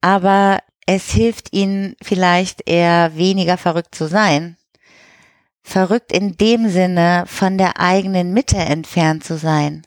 aber 0.00 0.58
es 0.86 1.12
hilft 1.12 1.52
ihnen 1.52 1.94
vielleicht 2.02 2.68
eher 2.68 3.16
weniger 3.16 3.58
verrückt 3.58 3.94
zu 3.94 4.08
sein. 4.08 4.56
Verrückt 5.62 6.10
in 6.10 6.36
dem 6.36 6.68
Sinne, 6.68 7.22
von 7.28 7.58
der 7.58 7.78
eigenen 7.78 8.32
Mitte 8.32 8.56
entfernt 8.56 9.22
zu 9.22 9.38
sein. 9.38 9.84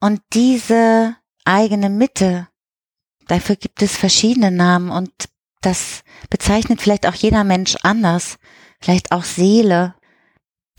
Und 0.00 0.20
diese 0.32 1.16
eigene 1.44 1.90
Mitte 1.90 2.48
Dafür 3.30 3.54
gibt 3.54 3.80
es 3.80 3.96
verschiedene 3.96 4.50
Namen 4.50 4.90
und 4.90 5.12
das 5.60 6.02
bezeichnet 6.30 6.82
vielleicht 6.82 7.06
auch 7.06 7.14
jeder 7.14 7.44
Mensch 7.44 7.76
anders, 7.82 8.38
vielleicht 8.80 9.12
auch 9.12 9.22
Seele. 9.22 9.94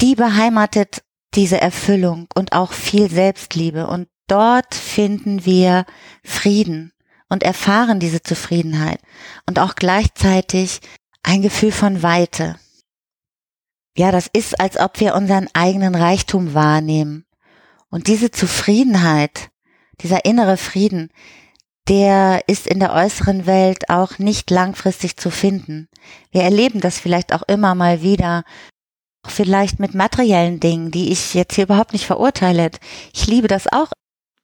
Die 0.02 0.16
beheimatet 0.16 1.02
diese 1.34 1.62
Erfüllung 1.62 2.28
und 2.36 2.52
auch 2.52 2.74
viel 2.74 3.10
Selbstliebe 3.10 3.88
und 3.88 4.10
dort 4.28 4.76
finden 4.76 5.46
wir 5.46 5.86
Frieden 6.26 6.92
und 7.30 7.44
erfahren 7.44 8.02
diese 8.02 8.22
Zufriedenheit 8.22 9.00
und 9.48 9.58
auch 9.58 9.76
gleichzeitig 9.76 10.82
ein 11.24 11.42
Gefühl 11.42 11.72
von 11.72 12.04
Weite. 12.04 12.60
Ja, 13.96 14.12
das 14.12 14.28
ist, 14.28 14.60
als 14.60 14.78
ob 14.78 15.00
wir 15.00 15.16
unseren 15.16 15.48
eigenen 15.54 15.96
Reichtum 15.96 16.54
wahrnehmen. 16.54 17.24
Und 17.92 18.08
diese 18.08 18.32
Zufriedenheit, 18.32 19.52
dieser 20.02 20.26
innere 20.26 20.58
Frieden, 20.58 21.12
der 21.88 22.48
ist 22.48 22.66
in 22.66 22.80
der 22.80 22.94
äußeren 22.94 23.46
Welt 23.46 23.90
auch 23.90 24.18
nicht 24.18 24.50
langfristig 24.50 25.18
zu 25.18 25.30
finden. 25.30 25.90
Wir 26.32 26.44
erleben 26.44 26.80
das 26.80 27.00
vielleicht 27.00 27.34
auch 27.34 27.44
immer 27.44 27.76
mal 27.76 28.02
wieder, 28.02 28.44
vielleicht 29.28 29.80
mit 29.80 29.94
materiellen 29.94 30.60
Dingen, 30.60 30.92
die 30.92 31.12
ich 31.12 31.34
jetzt 31.34 31.56
hier 31.56 31.66
überhaupt 31.66 31.94
nicht 31.94 32.06
verurteile. 32.06 32.72
Ich 33.14 33.28
liebe 33.28 33.48
das 33.48 33.68
auch. 33.68 33.92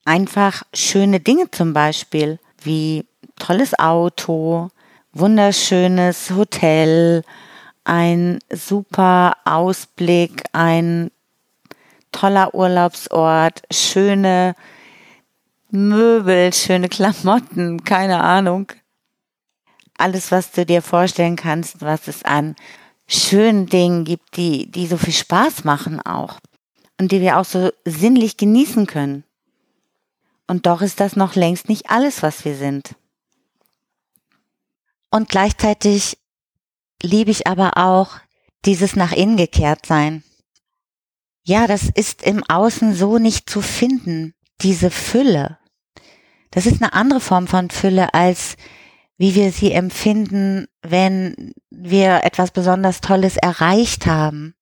Einfach 0.04 0.63
schöne 0.74 1.20
Dinge 1.20 1.50
zum 1.51 1.74
Beispiel, 1.74 2.39
wie 2.62 3.06
tolles 3.38 3.77
Auto, 3.77 4.70
wunderschönes 5.13 6.32
Hotel, 6.32 7.24
ein 7.84 8.39
super 8.51 9.38
Ausblick, 9.46 10.44
ein 10.54 11.12
toller 12.18 12.56
Urlaubsort, 12.56 13.62
schöne 13.72 14.56
Möbel, 15.70 16.52
schöne 16.52 16.90
Klamotten, 16.90 17.84
keine 17.84 18.24
Ahnung. 18.24 18.72
Alles, 19.98 20.32
was 20.32 20.52
du 20.52 20.66
dir 20.66 20.82
vorstellen 20.82 21.36
kannst, 21.36 21.82
was 21.82 22.08
es 22.08 22.24
an 22.24 22.56
schönen 23.08 23.68
Dingen 23.68 24.04
gibt, 24.04 24.36
die, 24.36 24.70
die 24.72 24.88
so 24.88 24.98
viel 24.98 25.14
Spaß 25.14 25.64
machen 25.64 26.02
auch 26.02 26.40
und 27.00 27.12
die 27.12 27.22
wir 27.22 27.38
auch 27.38 27.46
so 27.46 27.72
sinnlich 27.86 28.38
genießen 28.38 28.88
können. 28.88 29.24
Und 30.48 30.66
doch 30.66 30.82
ist 30.82 31.00
das 31.00 31.16
noch 31.16 31.36
längst 31.36 31.70
nicht 31.70 31.92
alles, 31.92 32.24
was 32.24 32.46
wir 32.46 32.56
sind. 32.56 32.96
Und 35.12 35.30
gleichzeitig 35.30 36.18
liebe 37.04 37.30
ich 37.30 37.46
aber 37.46 37.78
auch 37.78 38.18
dieses 38.66 38.96
nach 38.96 39.12
innen 39.12 39.38
gekehrt 39.38 39.86
sein. 39.86 40.24
Ja, 41.48 41.66
das 41.66 41.84
ist 41.84 42.24
im 42.24 42.44
Außen 42.44 42.94
so 42.94 43.20
nicht 43.20 43.50
zu 43.50 43.62
finden 43.62 44.34
diese 44.60 44.92
Fülle. 44.92 45.58
Das 46.51 46.66
ist 46.66 46.84
eine 46.84 46.92
andere 46.92 47.22
Form 47.22 47.48
von 47.48 47.70
Fülle 47.70 48.13
als 48.13 48.58
wie 49.18 49.34
wir 49.34 49.54
sie 49.54 49.72
empfinden, 49.72 50.68
wenn 50.82 51.54
wir 51.70 52.25
etwas 52.25 52.51
besonders 52.51 53.00
Tolles 53.00 53.38
erreicht 53.38 54.06
haben 54.06 54.56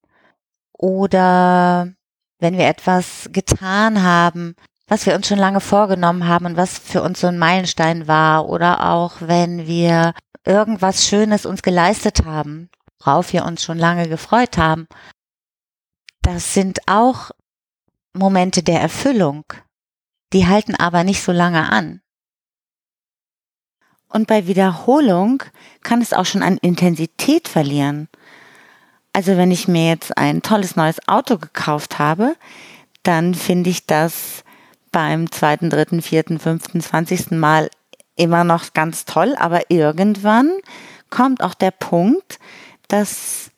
oder 0.73 1.91
wenn 2.37 2.57
wir 2.57 2.67
etwas 2.67 3.29
getan 3.33 4.03
haben, 4.03 4.55
was 4.87 5.07
wir 5.07 5.15
uns 5.15 5.27
schon 5.27 5.39
lange 5.39 5.61
vorgenommen 5.61 6.27
haben 6.27 6.45
und 6.45 6.55
was 6.55 6.77
für 6.77 7.01
uns 7.01 7.19
so 7.19 7.25
ein 7.25 7.39
Meilenstein 7.39 8.07
war 8.07 8.47
oder 8.47 8.91
auch 8.91 9.13
wenn 9.21 9.65
wir 9.65 10.13
irgendwas 10.45 11.07
Schönes 11.07 11.47
uns 11.47 11.63
geleistet 11.63 12.25
haben, 12.25 12.69
worauf 12.99 13.33
wir 13.33 13.43
uns 13.43 13.63
schon 13.63 13.79
lange 13.79 14.07
gefreut 14.07 14.59
haben. 14.59 14.87
Das 16.25 16.55
sind 16.55 16.79
auch 16.87 17.29
Momente 18.13 18.63
der 18.63 18.81
Erfüllung. 18.81 19.43
Die 20.33 20.47
halten 20.47 20.73
aber 20.73 21.03
nicht 21.03 21.21
so 21.21 21.31
lange 21.31 21.71
an. 21.71 22.01
Und 24.09 24.25
bei 24.25 24.47
Wiederholung 24.47 25.43
kann 25.83 26.01
es 26.01 26.13
auch 26.13 26.25
schon 26.25 26.41
an 26.41 26.57
Intensität 26.57 27.47
verlieren. 27.47 28.09
Also 29.13 29.37
wenn 29.37 29.51
ich 29.51 29.67
mir 29.67 29.87
jetzt 29.87 30.17
ein 30.17 30.41
tolles 30.41 30.75
neues 30.75 31.07
Auto 31.07 31.37
gekauft 31.37 31.99
habe, 31.99 32.35
dann 33.03 33.35
finde 33.35 33.69
ich 33.69 33.85
das 33.85 34.43
beim 34.91 35.31
zweiten, 35.31 35.69
dritten, 35.69 36.01
vierten, 36.01 36.39
fünften, 36.39 36.81
zwanzigsten 36.81 37.37
Mal 37.37 37.69
immer 38.15 38.43
noch 38.43 38.73
ganz 38.73 39.05
toll, 39.05 39.35
aber 39.37 39.69
irgendwann 39.69 40.51
kommt 41.11 41.43
auch 41.43 41.53
der 41.53 41.71
Punkt, 41.71 42.39
dass 42.87 43.51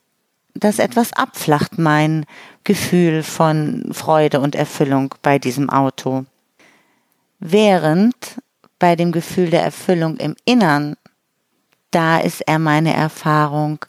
das 0.60 0.80
etwas 0.80 1.14
abflacht, 1.14 1.78
mein 1.78 2.26
Gefühl 2.68 3.24
von 3.24 3.86
Freude 3.94 4.42
und 4.42 4.54
Erfüllung 4.54 5.16
bei 5.22 5.40
diesem 5.40 5.70
Auto. 5.70 6.26
Während 7.40 8.42
bei 8.78 8.98
dem 8.98 9.14
Gefühl 9.14 9.50
der 9.50 9.64
Erfüllung 9.64 10.18
im 10.18 10.36
Innern, 10.44 10.98
da 11.92 12.18
ist 12.18 12.42
er 12.42 12.60
meine 12.60 12.94
Erfahrung, 12.94 13.80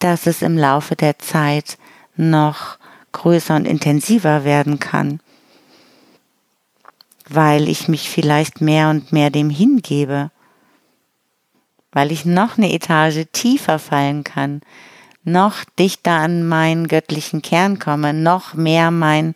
dass 0.00 0.26
es 0.26 0.42
im 0.42 0.58
Laufe 0.58 0.96
der 0.96 1.20
Zeit 1.20 1.78
noch 2.16 2.78
größer 3.12 3.54
und 3.54 3.64
intensiver 3.64 4.42
werden 4.42 4.80
kann, 4.80 5.20
weil 7.28 7.68
ich 7.68 7.86
mich 7.86 8.10
vielleicht 8.10 8.60
mehr 8.60 8.90
und 8.90 9.12
mehr 9.12 9.30
dem 9.30 9.50
hingebe, 9.50 10.32
weil 11.92 12.10
ich 12.10 12.24
noch 12.24 12.58
eine 12.58 12.72
Etage 12.72 13.26
tiefer 13.30 13.78
fallen 13.78 14.24
kann, 14.24 14.62
noch 15.22 15.64
dichter 15.78 16.12
an 16.12 16.46
meinen 16.46 16.88
göttlichen 16.88 17.42
Kern 17.42 17.78
komme, 17.78 18.14
noch 18.14 18.54
mehr 18.54 18.90
mein 18.90 19.34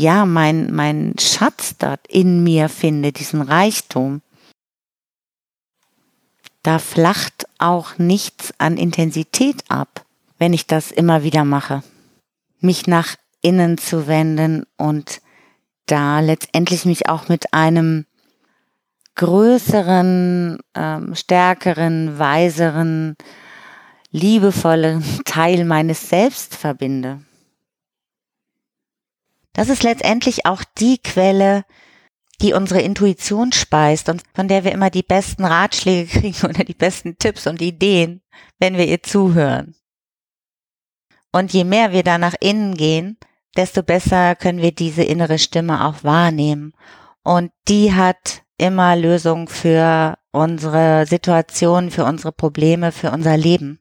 ja, 0.00 0.24
mein, 0.24 0.72
mein 0.72 1.14
Schatz 1.18 1.76
dort 1.78 2.06
in 2.08 2.42
mir 2.42 2.68
finde, 2.68 3.12
diesen 3.12 3.42
Reichtum, 3.42 4.22
da 6.62 6.78
flacht 6.78 7.46
auch 7.58 7.98
nichts 7.98 8.52
an 8.58 8.76
Intensität 8.76 9.64
ab, 9.68 10.04
wenn 10.38 10.52
ich 10.52 10.66
das 10.66 10.90
immer 10.90 11.22
wieder 11.22 11.44
mache. 11.44 11.82
Mich 12.60 12.86
nach 12.86 13.16
innen 13.42 13.78
zu 13.78 14.06
wenden 14.06 14.64
und 14.76 15.20
da 15.86 16.20
letztendlich 16.20 16.84
mich 16.84 17.08
auch 17.08 17.28
mit 17.28 17.52
einem 17.52 18.06
größeren, 19.16 20.58
ähm, 20.74 21.14
stärkeren, 21.14 22.18
weiseren, 22.18 23.16
liebevollen 24.10 25.04
Teil 25.24 25.64
meines 25.64 26.08
Selbst 26.08 26.56
verbinde. 26.56 27.24
Das 29.52 29.68
ist 29.68 29.82
letztendlich 29.82 30.46
auch 30.46 30.62
die 30.78 30.98
Quelle, 30.98 31.64
die 32.40 32.52
unsere 32.52 32.80
Intuition 32.80 33.52
speist 33.52 34.08
und 34.08 34.22
von 34.34 34.48
der 34.48 34.64
wir 34.64 34.72
immer 34.72 34.90
die 34.90 35.02
besten 35.02 35.44
Ratschläge 35.44 36.06
kriegen 36.20 36.46
oder 36.46 36.64
die 36.64 36.74
besten 36.74 37.18
Tipps 37.18 37.46
und 37.46 37.60
Ideen, 37.60 38.22
wenn 38.58 38.76
wir 38.76 38.86
ihr 38.86 39.02
zuhören. 39.02 39.74
Und 41.32 41.52
je 41.52 41.64
mehr 41.64 41.92
wir 41.92 42.02
da 42.02 42.18
nach 42.18 42.34
innen 42.40 42.74
gehen, 42.74 43.16
desto 43.56 43.82
besser 43.82 44.34
können 44.34 44.62
wir 44.62 44.72
diese 44.72 45.02
innere 45.02 45.38
Stimme 45.38 45.86
auch 45.86 46.02
wahrnehmen. 46.02 46.72
Und 47.22 47.52
die 47.68 47.92
hat 47.94 48.42
immer 48.56 48.96
Lösungen 48.96 49.48
für 49.48 50.18
unsere 50.32 51.06
Situation, 51.06 51.90
für 51.90 52.04
unsere 52.04 52.32
Probleme, 52.32 52.92
für 52.92 53.10
unser 53.10 53.36
Leben. 53.36 53.80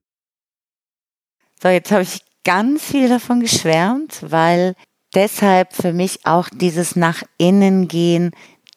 So, 1.61 1.69
jetzt 1.69 1.91
habe 1.91 2.03
ich 2.03 2.21
ganz 2.43 2.83
viel 2.83 3.09
davon 3.09 3.41
geschwärmt, 3.41 4.19
weil 4.21 4.75
deshalb 5.13 5.73
für 5.73 5.91
mich 5.91 6.25
auch 6.25 6.47
dieses 6.49 6.95
nach 6.95 7.23
innen 7.37 7.87
gehen 7.87 8.31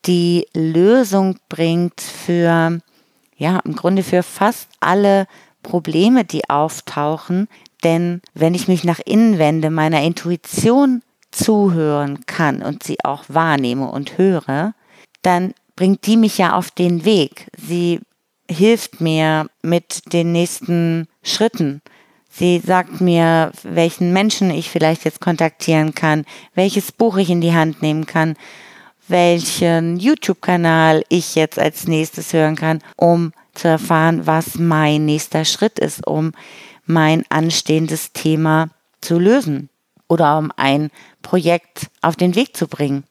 die 0.05 0.49
Lösung 0.53 1.38
bringt 1.49 2.01
für, 2.01 2.81
ja, 3.37 3.61
im 3.64 3.77
Grunde 3.77 4.03
für 4.03 4.25
fast 4.25 4.68
alle 4.81 5.27
Probleme, 5.62 6.25
die 6.25 6.51
auftauchen. 6.51 7.49
Denn 7.85 8.21
wenn 8.35 8.55
ich 8.55 8.66
mich 8.66 8.83
nach 8.83 8.99
innen 9.05 9.38
wende, 9.38 9.71
meiner 9.71 10.03
Intuition 10.03 11.03
zuhören 11.31 12.27
kann 12.27 12.62
und 12.62 12.83
sie 12.83 12.99
auch 13.05 13.25
wahrnehme 13.29 13.88
und 13.90 14.18
höre, 14.18 14.75
dann 15.23 15.55
bringt 15.77 16.07
die 16.07 16.16
mich 16.16 16.38
ja 16.38 16.55
auf 16.55 16.73
den 16.73 17.05
Weg. 17.05 17.47
Sie 17.57 18.01
hilft 18.51 19.01
mir 19.01 19.47
mit 19.62 20.12
den 20.12 20.33
nächsten 20.33 21.07
Schritten. 21.23 21.81
Sie 22.35 22.61
sagt 22.61 23.03
mir, 23.03 23.53
welchen 23.62 24.14
Menschen 24.14 24.51
ich 24.51 24.71
vielleicht 24.71 25.05
jetzt 25.05 25.21
kontaktieren 25.21 25.95
kann, 25.95 26.25
welches 26.55 26.90
Buch 26.90 27.18
ich 27.18 27.29
in 27.29 27.42
die 27.42 27.53
Hand 27.53 27.83
nehmen 27.83 28.07
kann, 28.07 28.37
welchen 29.07 29.99
YouTube-Kanal 29.99 31.05
ich 31.11 31.35
jetzt 31.35 31.59
als 31.59 31.87
nächstes 31.87 32.33
hören 32.33 32.57
kann, 32.57 32.79
um 32.97 33.33
zu 33.53 33.68
erfahren, 33.68 34.27
was 34.27 34.55
mein 34.59 35.05
nächster 35.05 35.45
Schritt 35.45 35.79
ist, 35.79 36.07
um 36.07 36.33
mein 36.87 37.25
anstehendes 37.29 38.12
Thema 38.14 38.71
zu 39.03 39.18
lösen 39.18 39.68
oder 40.09 40.38
um 40.38 40.51
ein 40.57 40.90
Projekt 41.21 41.90
auf 42.01 42.16
den 42.16 42.35
Weg 42.35 42.57
zu 42.57 42.66
bringen. 42.66 43.05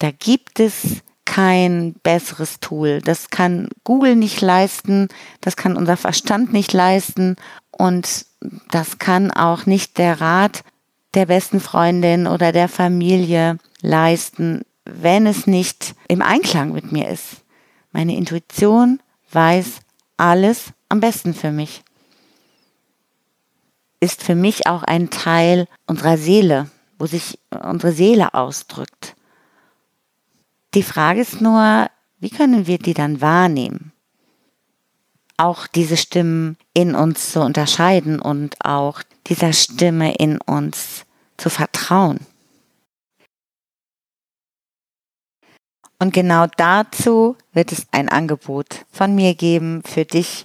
Da 0.00 0.10
gibt 0.10 0.58
es 0.58 1.02
kein 1.24 1.94
besseres 2.02 2.58
Tool. 2.58 3.00
Das 3.02 3.28
kann 3.28 3.68
Google 3.84 4.16
nicht 4.16 4.40
leisten, 4.40 5.08
das 5.40 5.56
kann 5.56 5.76
unser 5.76 5.96
Verstand 5.96 6.52
nicht 6.52 6.72
leisten 6.72 7.36
und 7.78 8.26
das 8.70 8.98
kann 8.98 9.30
auch 9.30 9.64
nicht 9.64 9.96
der 9.98 10.20
Rat 10.20 10.64
der 11.14 11.26
besten 11.26 11.60
Freundin 11.60 12.26
oder 12.26 12.52
der 12.52 12.68
Familie 12.68 13.58
leisten, 13.80 14.62
wenn 14.84 15.26
es 15.26 15.46
nicht 15.46 15.94
im 16.08 16.20
Einklang 16.20 16.72
mit 16.72 16.92
mir 16.92 17.08
ist. 17.08 17.44
Meine 17.92 18.16
Intuition 18.16 19.00
weiß 19.30 19.80
alles 20.16 20.72
am 20.88 21.00
besten 21.00 21.34
für 21.34 21.52
mich. 21.52 21.82
Ist 24.00 24.22
für 24.22 24.34
mich 24.34 24.66
auch 24.66 24.82
ein 24.82 25.10
Teil 25.10 25.66
unserer 25.86 26.18
Seele, 26.18 26.70
wo 26.98 27.06
sich 27.06 27.38
unsere 27.50 27.92
Seele 27.92 28.34
ausdrückt. 28.34 29.14
Die 30.74 30.82
Frage 30.82 31.20
ist 31.20 31.40
nur, 31.40 31.88
wie 32.18 32.30
können 32.30 32.66
wir 32.66 32.78
die 32.78 32.94
dann 32.94 33.20
wahrnehmen? 33.20 33.92
Auch 35.38 35.66
diese 35.66 35.96
Stimmen 35.96 36.58
in 36.74 36.94
uns 36.94 37.32
zu 37.32 37.40
unterscheiden 37.40 38.20
und 38.20 38.62
auch 38.62 39.02
dieser 39.26 39.54
Stimme 39.54 40.14
in 40.16 40.38
uns 40.40 41.06
zu 41.38 41.48
vertrauen. 41.48 42.20
Und 45.98 46.12
genau 46.12 46.46
dazu 46.56 47.36
wird 47.52 47.72
es 47.72 47.86
ein 47.90 48.10
Angebot 48.10 48.84
von 48.92 49.14
mir 49.14 49.34
geben 49.34 49.82
für 49.84 50.04
dich, 50.04 50.44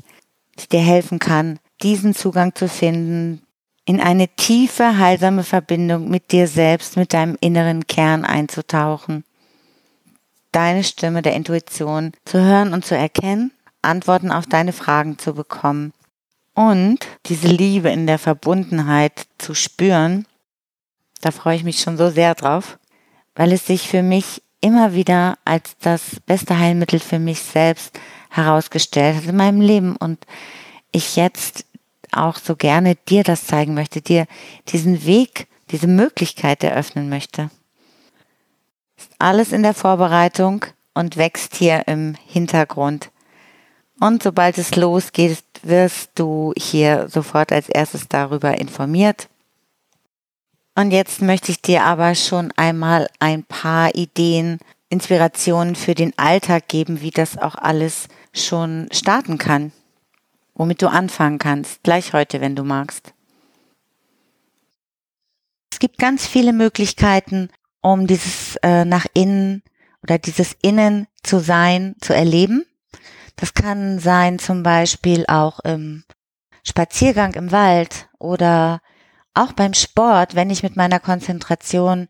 die 0.60 0.70
dir 0.70 0.82
helfen 0.82 1.20
kann, 1.20 1.60
diesen 1.82 2.16
Zugang 2.16 2.56
zu 2.56 2.70
finden, 2.70 3.42
in 3.86 4.00
eine 4.00 4.30
tiefe, 4.30 4.98
heilsame 4.98 5.44
Verbindung 5.44 6.10
mit 6.10 6.32
dir 6.32 6.48
selbst, 6.48 6.96
mit 6.96 7.14
deinem 7.14 7.38
inneren 7.42 7.86
Kern 7.86 8.24
einzutauchen 8.24 9.26
deine 10.54 10.84
Stimme 10.84 11.22
der 11.22 11.34
Intuition 11.34 12.14
zu 12.24 12.40
hören 12.40 12.74
und 12.74 12.86
zu 12.86 12.96
erkennen, 12.96 13.52
Antworten 13.84 14.32
auf 14.32 14.46
deine 14.46 14.74
Fragen 14.74 15.18
zu 15.18 15.34
bekommen 15.34 15.94
und 16.54 17.00
diese 17.26 17.48
Liebe 17.48 17.90
in 17.90 18.08
der 18.08 18.20
Verbundenheit 18.20 19.28
zu 19.38 19.54
spüren. 19.54 20.26
Da 21.22 21.32
freue 21.32 21.56
ich 21.56 21.64
mich 21.64 21.80
schon 21.80 21.98
so 21.98 22.10
sehr 22.10 22.36
drauf, 22.36 22.78
weil 23.36 23.52
es 23.52 23.68
sich 23.68 23.88
für 23.88 24.04
mich 24.04 24.42
immer 24.62 24.94
wieder 24.94 25.38
als 25.46 25.76
das 25.80 26.20
beste 26.26 26.58
Heilmittel 26.58 27.00
für 27.00 27.20
mich 27.20 27.40
selbst 27.40 28.00
herausgestellt 28.30 29.18
hat 29.18 29.26
in 29.26 29.36
meinem 29.36 29.62
Leben 29.62 29.96
und 29.96 30.26
ich 30.92 31.16
jetzt 31.16 31.66
auch 32.12 32.38
so 32.38 32.56
gerne 32.56 32.96
dir 32.96 33.24
das 33.24 33.48
zeigen 33.48 33.74
möchte, 33.74 34.02
dir 34.02 34.28
diesen 34.70 35.06
Weg, 35.06 35.48
diese 35.72 35.88
Möglichkeit 35.88 36.64
eröffnen 36.64 37.10
möchte 37.10 37.50
alles 39.20 39.52
in 39.52 39.64
der 39.64 39.74
Vorbereitung 39.74 40.66
und 40.94 41.18
wächst 41.18 41.56
hier 41.56 41.88
im 41.88 42.16
Hintergrund. 42.28 43.10
Und 44.00 44.24
sobald 44.24 44.58
es 44.58 44.76
losgeht, 44.76 45.44
wirst 45.62 46.12
du 46.16 46.54
hier 46.58 47.08
sofort 47.10 47.52
als 47.52 47.70
erstes 47.70 48.08
darüber 48.08 48.58
informiert. 48.58 49.30
Und 50.76 50.92
jetzt 50.92 51.22
möchte 51.22 51.52
ich 51.52 51.62
dir 51.62 51.84
aber 51.84 52.16
schon 52.16 52.52
einmal 52.56 53.08
ein 53.20 53.44
paar 53.44 53.94
Ideen 53.96 54.60
Inspirationen 54.90 55.76
für 55.76 55.96
den 55.96 56.14
Alltag 56.18 56.68
geben, 56.68 57.02
wie 57.02 57.10
das 57.10 57.38
auch 57.38 57.56
alles 57.56 58.08
schon 58.32 58.88
starten 58.92 59.40
kann, 59.40 59.72
womit 60.54 60.82
du 60.82 60.88
anfangen 60.88 61.40
kannst, 61.40 61.82
gleich 61.82 62.14
heute, 62.14 62.42
wenn 62.42 62.56
du 62.56 62.64
magst. 62.64 63.14
Es 65.72 65.80
gibt 65.80 65.98
ganz 65.98 66.28
viele 66.28 66.54
Möglichkeiten, 66.54 67.50
um 67.82 68.06
dieses 68.06 68.56
äh, 68.58 68.86
nach 68.86 69.08
innen 69.14 69.64
oder 70.04 70.20
dieses 70.20 70.56
Innen 70.62 71.08
zu 71.24 71.40
sein, 71.40 71.96
zu 72.00 72.14
erleben. 72.14 72.66
Das 73.36 73.54
kann 73.54 74.00
sein 74.00 74.40
zum 74.40 74.64
Beispiel 74.64 75.26
auch 75.28 75.60
im 75.62 76.04
Spaziergang 76.64 77.34
im 77.34 77.52
Wald 77.52 78.08
oder 78.20 78.80
auch 79.34 79.52
beim 79.54 79.74
Sport, 79.74 80.36
wenn 80.36 80.50
ich 80.50 80.64
mit 80.64 80.76
meiner 80.76 81.00
Konzentration 81.00 82.08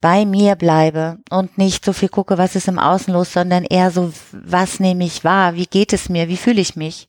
bei 0.00 0.24
mir 0.24 0.56
bleibe 0.56 1.18
und 1.30 1.58
nicht 1.58 1.84
so 1.84 1.92
viel 1.92 2.08
gucke, 2.08 2.38
was 2.38 2.56
ist 2.56 2.68
im 2.68 2.78
Außen 2.78 3.12
los, 3.12 3.32
sondern 3.32 3.64
eher 3.64 3.90
so, 3.90 4.12
was 4.32 4.80
nehme 4.80 5.04
ich 5.04 5.24
wahr, 5.24 5.54
wie 5.54 5.66
geht 5.66 5.92
es 5.92 6.08
mir, 6.08 6.28
wie 6.28 6.38
fühle 6.38 6.60
ich 6.60 6.74
mich, 6.74 7.08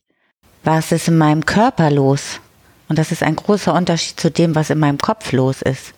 was 0.62 0.92
ist 0.92 1.08
in 1.08 1.18
meinem 1.18 1.46
Körper 1.46 1.90
los. 1.90 2.40
Und 2.88 2.98
das 2.98 3.10
ist 3.10 3.22
ein 3.22 3.36
großer 3.36 3.72
Unterschied 3.72 4.20
zu 4.20 4.30
dem, 4.30 4.54
was 4.54 4.68
in 4.68 4.78
meinem 4.78 4.98
Kopf 4.98 5.32
los 5.32 5.62
ist. 5.62 5.94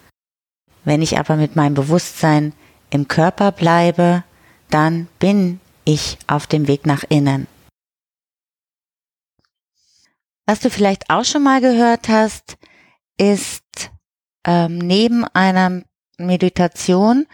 Wenn 0.85 1.03
ich 1.03 1.19
aber 1.19 1.37
mit 1.37 1.57
meinem 1.57 1.75
Bewusstsein 1.75 2.53
im 2.91 3.09
Körper 3.09 3.51
bleibe, 3.51 4.23
dann 4.71 5.09
bin 5.19 5.61
ich 5.85 6.19
auf 6.27 6.47
dem 6.47 6.67
Weg 6.67 6.87
nach 6.87 7.05
innen. 7.09 7.47
Was 10.47 10.61
du 10.61 10.71
vielleicht 10.71 11.11
auch 11.11 11.25
schon 11.25 11.43
mal 11.43 11.61
gehört 11.61 12.09
hast, 12.09 12.59
ist 13.17 13.91
ähm, 14.45 14.79
neben 14.79 15.25
einer 15.33 15.83
Meditation 16.19 17.27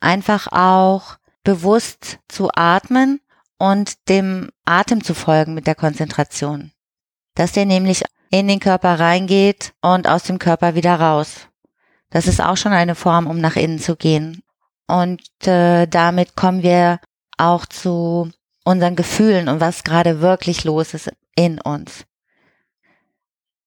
einfach 0.00 0.48
auch 0.50 1.16
bewusst 1.44 2.18
zu 2.28 2.50
atmen 2.54 3.20
und 3.58 4.08
dem 4.08 4.50
Atem 4.64 5.02
zu 5.02 5.14
folgen 5.14 5.54
mit 5.54 5.66
der 5.66 5.74
Konzentration. 5.74 6.72
Dass 7.34 7.52
der 7.52 7.66
nämlich 7.66 8.04
in 8.30 8.48
den 8.48 8.60
Körper 8.60 8.98
reingeht 8.98 9.72
und 9.80 10.08
aus 10.08 10.24
dem 10.24 10.38
Körper 10.38 10.74
wieder 10.74 10.98
raus. 10.98 11.48
Das 12.10 12.26
ist 12.26 12.40
auch 12.40 12.56
schon 12.56 12.72
eine 12.72 12.94
Form, 12.94 13.26
um 13.26 13.40
nach 13.40 13.56
innen 13.56 13.78
zu 13.78 13.96
gehen. 13.96 14.42
Und 14.88 15.22
äh, 15.46 15.86
damit 15.86 16.36
kommen 16.36 16.62
wir 16.62 17.00
auch 17.36 17.66
zu 17.66 18.30
unseren 18.64 18.96
Gefühlen 18.96 19.48
und 19.48 19.60
was 19.60 19.84
gerade 19.84 20.20
wirklich 20.20 20.64
los 20.64 20.94
ist 20.94 21.10
in 21.34 21.60
uns. 21.60 22.04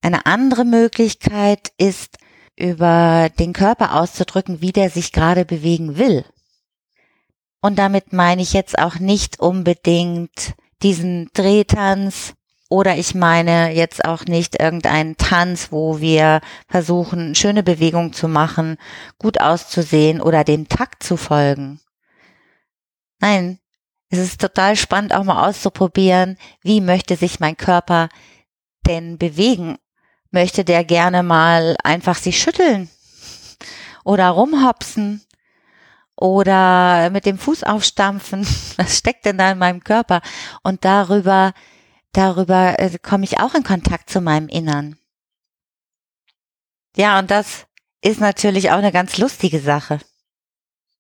Eine 0.02 0.26
andere 0.26 0.66
Möglichkeit 0.66 1.72
ist, 1.78 2.18
über 2.60 3.30
den 3.40 3.54
Körper 3.54 3.96
auszudrücken, 3.96 4.62
wie 4.62 4.74
der 4.74 4.90
sich 4.90 5.14
gerade 5.14 5.46
bewegen 5.46 5.98
will. 5.98 6.26
Und 7.62 7.80
damit 7.80 8.14
meine 8.14 8.42
ich 8.42 8.54
jetzt 8.54 8.78
auch 8.78 9.00
nicht 9.00 9.40
unbedingt 9.40 10.54
diesen 10.82 11.30
Drehtanz 11.34 12.34
oder 12.70 12.98
ich 12.98 13.16
meine 13.16 13.74
jetzt 13.74 14.06
auch 14.06 14.26
nicht 14.26 14.62
irgendeinen 14.62 15.18
Tanz, 15.18 15.72
wo 15.72 16.00
wir 16.00 16.42
versuchen, 16.68 17.34
schöne 17.34 17.64
Bewegungen 17.64 18.14
zu 18.14 18.28
machen, 18.28 18.78
gut 19.18 19.42
auszusehen 19.42 20.22
oder 20.22 20.44
dem 20.44 20.70
Takt 20.70 21.02
zu 21.04 21.18
folgen. 21.18 21.80
Nein, 23.20 23.60
es 24.10 24.20
ist 24.20 24.42
total 24.42 24.76
spannend 24.76 25.14
auch 25.14 25.24
mal 25.24 25.48
auszuprobieren, 25.48 26.38
wie 26.62 26.82
möchte 26.82 27.16
sich 27.16 27.40
mein 27.40 27.58
Körper 27.58 28.10
denn 28.88 29.18
bewegen 29.18 29.78
möchte 30.32 30.64
der 30.64 30.84
gerne 30.84 31.24
mal 31.24 31.76
einfach 31.84 32.18
sich 32.18 32.42
schütteln 32.42 32.90
oder 34.04 34.30
rumhopsen 34.30 35.26
oder 36.16 37.10
mit 37.10 37.26
dem 37.26 37.38
Fuß 37.38 37.64
aufstampfen. 37.64 38.46
Was 38.78 38.98
steckt 38.98 39.26
denn 39.26 39.38
da 39.38 39.52
in 39.52 39.58
meinem 39.58 39.84
Körper? 39.84 40.22
Und 40.64 40.86
darüber, 40.86 41.54
darüber 42.12 42.80
äh, 42.80 42.98
komme 43.02 43.24
ich 43.24 43.40
auch 43.40 43.56
in 43.56 43.64
Kontakt 43.64 44.10
zu 44.10 44.22
meinem 44.22 44.50
Innern. 44.50 44.98
Ja, 46.96 47.20
und 47.20 47.32
das 47.32 47.68
ist 48.02 48.20
natürlich 48.20 48.72
auch 48.72 48.78
eine 48.78 48.92
ganz 48.92 49.18
lustige 49.18 49.60
Sache. 49.60 50.00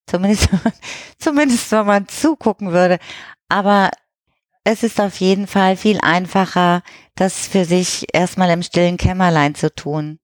Zumindest, 0.10 0.50
zumindest 1.20 1.72
wenn 1.72 1.86
man 1.86 2.08
zugucken 2.08 2.72
würde. 2.72 3.00
Aber 3.48 3.92
es 4.64 4.84
ist 4.84 5.00
auf 5.00 5.20
jeden 5.20 5.48
Fall 5.48 5.78
viel 5.78 6.00
einfacher, 6.02 6.82
das 7.16 7.48
für 7.48 7.66
sich 7.66 8.08
erstmal 8.14 8.50
im 8.50 8.64
stillen 8.64 8.98
Kämmerlein 8.98 9.56
zu 9.56 9.74
tun. 9.74 10.20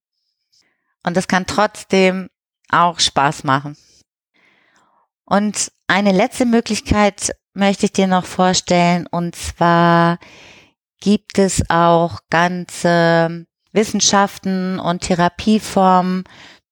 Und 1.04 1.16
das 1.16 1.28
kann 1.28 1.46
trotzdem 1.46 2.30
auch 2.70 3.00
Spaß 3.00 3.44
machen. 3.44 3.78
Und 5.26 5.72
eine 5.88 6.12
letzte 6.12 6.46
Möglichkeit 6.46 7.32
möchte 7.54 7.86
ich 7.86 7.94
dir 7.94 8.08
noch 8.08 8.26
vorstellen, 8.26 9.08
und 9.08 9.36
zwar 9.36 10.20
gibt 11.00 11.38
es 11.38 11.62
auch 11.70 12.20
ganze 12.30 13.46
Wissenschaften 13.72 14.80
und 14.80 15.02
Therapieformen 15.02 16.24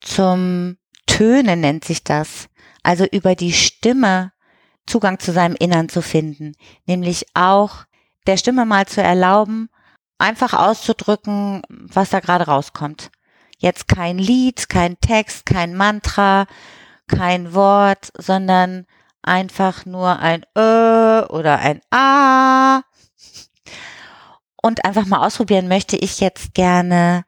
zum 0.01 0.77
Tönen 1.05 1.61
nennt 1.61 1.85
sich 1.85 2.03
das. 2.03 2.47
Also 2.83 3.05
über 3.05 3.35
die 3.35 3.53
Stimme 3.53 4.31
Zugang 4.85 5.19
zu 5.19 5.31
seinem 5.31 5.55
Innern 5.55 5.89
zu 5.89 6.01
finden, 6.01 6.55
nämlich 6.85 7.25
auch 7.33 7.85
der 8.27 8.37
Stimme 8.37 8.65
mal 8.65 8.85
zu 8.85 9.01
erlauben, 9.01 9.69
einfach 10.17 10.53
auszudrücken, 10.53 11.61
was 11.69 12.09
da 12.09 12.19
gerade 12.19 12.45
rauskommt. 12.45 13.11
Jetzt 13.57 13.87
kein 13.87 14.17
Lied, 14.17 14.67
kein 14.69 14.99
Text, 14.99 15.45
kein 15.45 15.73
Mantra, 15.73 16.47
kein 17.07 17.53
Wort, 17.53 18.11
sondern 18.17 18.85
einfach 19.21 19.85
nur 19.85 20.19
ein 20.19 20.45
Ö 20.57 21.25
oder 21.29 21.59
ein 21.59 21.81
A. 21.91 22.81
Und 24.61 24.85
einfach 24.85 25.05
mal 25.05 25.25
ausprobieren 25.25 25.67
möchte 25.67 25.97
ich 25.97 26.19
jetzt 26.19 26.53
gerne 26.53 27.25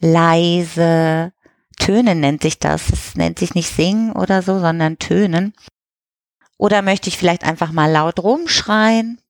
leise 0.00 1.33
Töne 1.76 2.14
nennt 2.14 2.42
sich 2.42 2.58
das. 2.58 2.90
Es 2.90 3.14
nennt 3.14 3.38
sich 3.38 3.54
nicht 3.54 3.68
singen 3.68 4.12
oder 4.12 4.42
so, 4.42 4.58
sondern 4.58 4.98
Tönen. 4.98 5.54
Oder 6.56 6.82
möchte 6.82 7.08
ich 7.08 7.18
vielleicht 7.18 7.44
einfach 7.44 7.72
mal 7.72 7.90
laut 7.90 8.22
rumschreien? 8.22 9.20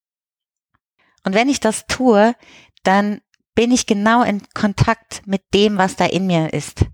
Und 1.25 1.35
wenn 1.35 1.49
ich 1.49 1.61
das 1.61 1.87
tue, 1.87 2.35
dann 2.83 3.21
bin 3.55 3.73
ich 3.73 3.87
genau 3.87 4.23
in 4.23 4.43
Kontakt 4.53 5.27
mit 5.27 5.43
dem, 5.55 5.79
was 5.79 5.97
da 5.97 6.05
in 6.07 6.27
mir 6.27 6.53
ist. 6.53 6.85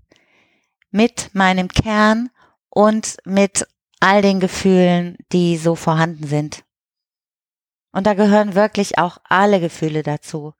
Mit 0.89 1.31
meinem 1.33 1.67
Kern 1.67 2.29
und 2.69 3.17
mit 3.25 3.67
all 3.99 4.21
den 4.21 4.39
Gefühlen, 4.39 5.17
die 5.31 5.57
so 5.57 5.75
vorhanden 5.75 6.27
sind. 6.27 6.63
Und 7.91 8.07
da 8.07 8.13
gehören 8.13 8.55
wirklich 8.55 8.97
auch 8.97 9.17
alle 9.23 9.59
Gefühle 9.59 10.03
dazu. 10.03 10.53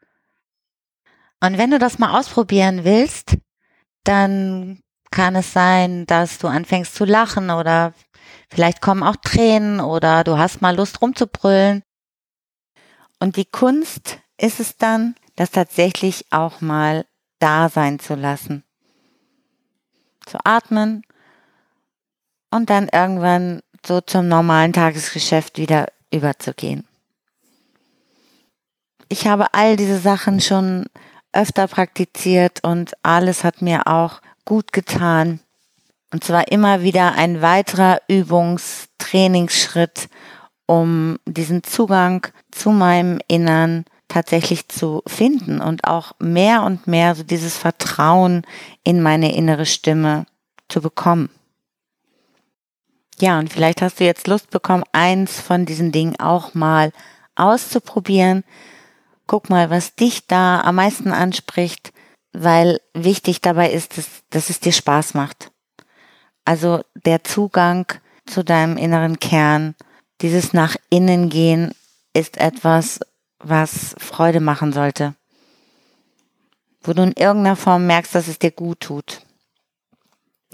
Und 1.40 1.58
wenn 1.58 1.72
du 1.72 1.80
das 1.80 1.98
mal 1.98 2.20
ausprobieren 2.20 2.84
willst, 2.84 3.38
dann 4.04 4.82
kann 5.12 5.36
es 5.36 5.54
sein, 5.54 6.06
dass 6.06 6.38
du 6.38 6.48
anfängst 6.48 6.96
zu 6.96 7.06
lachen 7.06 7.50
oder 7.50 7.94
Vielleicht 8.54 8.82
kommen 8.82 9.02
auch 9.02 9.16
Tränen 9.16 9.80
oder 9.80 10.26
du 10.26 10.38
hast 10.38 10.62
mal 10.62 10.76
Lust 10.76 11.02
rumzubrüllen. 11.02 11.84
Und 13.18 13.38
die 13.38 13.46
Kunst 13.46 14.20
ist 14.38 14.60
es 14.60 14.76
dann, 14.76 15.16
das 15.38 15.52
tatsächlich 15.52 16.26
auch 16.32 16.60
mal 16.60 17.06
da 17.40 17.70
sein 17.70 18.00
zu 18.00 18.14
lassen. 18.16 18.64
Zu 20.26 20.38
atmen 20.44 21.04
und 22.52 22.70
dann 22.70 22.90
irgendwann 22.90 23.62
so 23.86 24.02
zum 24.02 24.28
normalen 24.28 24.74
Tagesgeschäft 24.74 25.58
wieder 25.58 25.88
überzugehen. 26.12 26.86
Ich 29.08 29.28
habe 29.28 29.54
all 29.54 29.78
diese 29.78 30.00
Sachen 30.00 30.42
schon 30.42 30.88
öfter 31.34 31.68
praktiziert 31.68 32.64
und 32.64 32.94
alles 33.04 33.44
hat 33.44 33.62
mir 33.62 33.88
auch 33.88 34.22
gut 34.46 34.74
getan. 34.74 35.40
Und 36.12 36.24
zwar 36.24 36.52
immer 36.52 36.82
wieder 36.82 37.14
ein 37.14 37.42
weiterer 37.42 38.02
Übungstrainingsschritt, 38.08 40.10
um 40.66 41.18
diesen 41.26 41.64
Zugang 41.64 42.28
zu 42.52 42.72
meinem 42.72 43.20
Innern 43.28 43.86
tatsächlich 44.10 44.68
zu 44.68 45.02
finden 45.08 45.62
und 45.62 45.86
auch 45.86 46.12
mehr 46.20 46.64
und 46.64 46.86
mehr 46.86 47.16
so 47.16 47.24
dieses 47.24 47.58
Vertrauen 47.58 48.46
in 48.84 49.02
meine 49.02 49.34
innere 49.34 49.66
Stimme 49.66 50.26
zu 50.68 50.82
bekommen. 50.82 51.30
Ja, 53.20 53.40
und 53.40 53.54
vielleicht 53.54 53.82
hast 53.82 54.00
du 54.00 54.04
jetzt 54.04 54.28
Lust 54.28 54.50
bekommen, 54.50 54.84
eins 54.92 55.40
von 55.40 55.66
diesen 55.66 55.92
Dingen 55.92 56.20
auch 56.20 56.54
mal 56.54 56.92
auszuprobieren. 57.36 58.44
Guck 59.28 59.50
mal, 59.50 59.70
was 59.70 59.96
dich 59.96 60.28
da 60.28 60.62
am 60.62 60.76
meisten 60.76 61.12
anspricht, 61.12 61.94
weil 62.34 62.80
wichtig 62.94 63.42
dabei 63.42 63.72
ist, 63.72 63.98
dass, 63.98 64.08
dass 64.30 64.50
es 64.50 64.60
dir 64.60 64.72
Spaß 64.72 65.14
macht. 65.14 65.52
Also 66.46 66.84
der 67.06 67.24
Zugang 67.24 67.86
zu 68.26 68.44
deinem 68.44 68.78
inneren 68.78 69.20
Kern, 69.20 69.76
dieses 70.22 70.54
nach 70.54 70.76
innen 70.90 71.30
gehen 71.30 71.74
ist 72.14 72.38
etwas, 72.38 73.00
was 73.40 73.96
Freude 73.98 74.40
machen 74.40 74.74
sollte. 74.74 75.16
Wo 76.82 76.94
du 76.94 77.04
in 77.04 77.14
irgendeiner 77.14 77.56
Form 77.56 77.88
merkst, 77.88 78.16
dass 78.16 78.28
es 78.28 78.40
dir 78.40 78.52
gut 78.52 78.80
tut. 78.82 79.22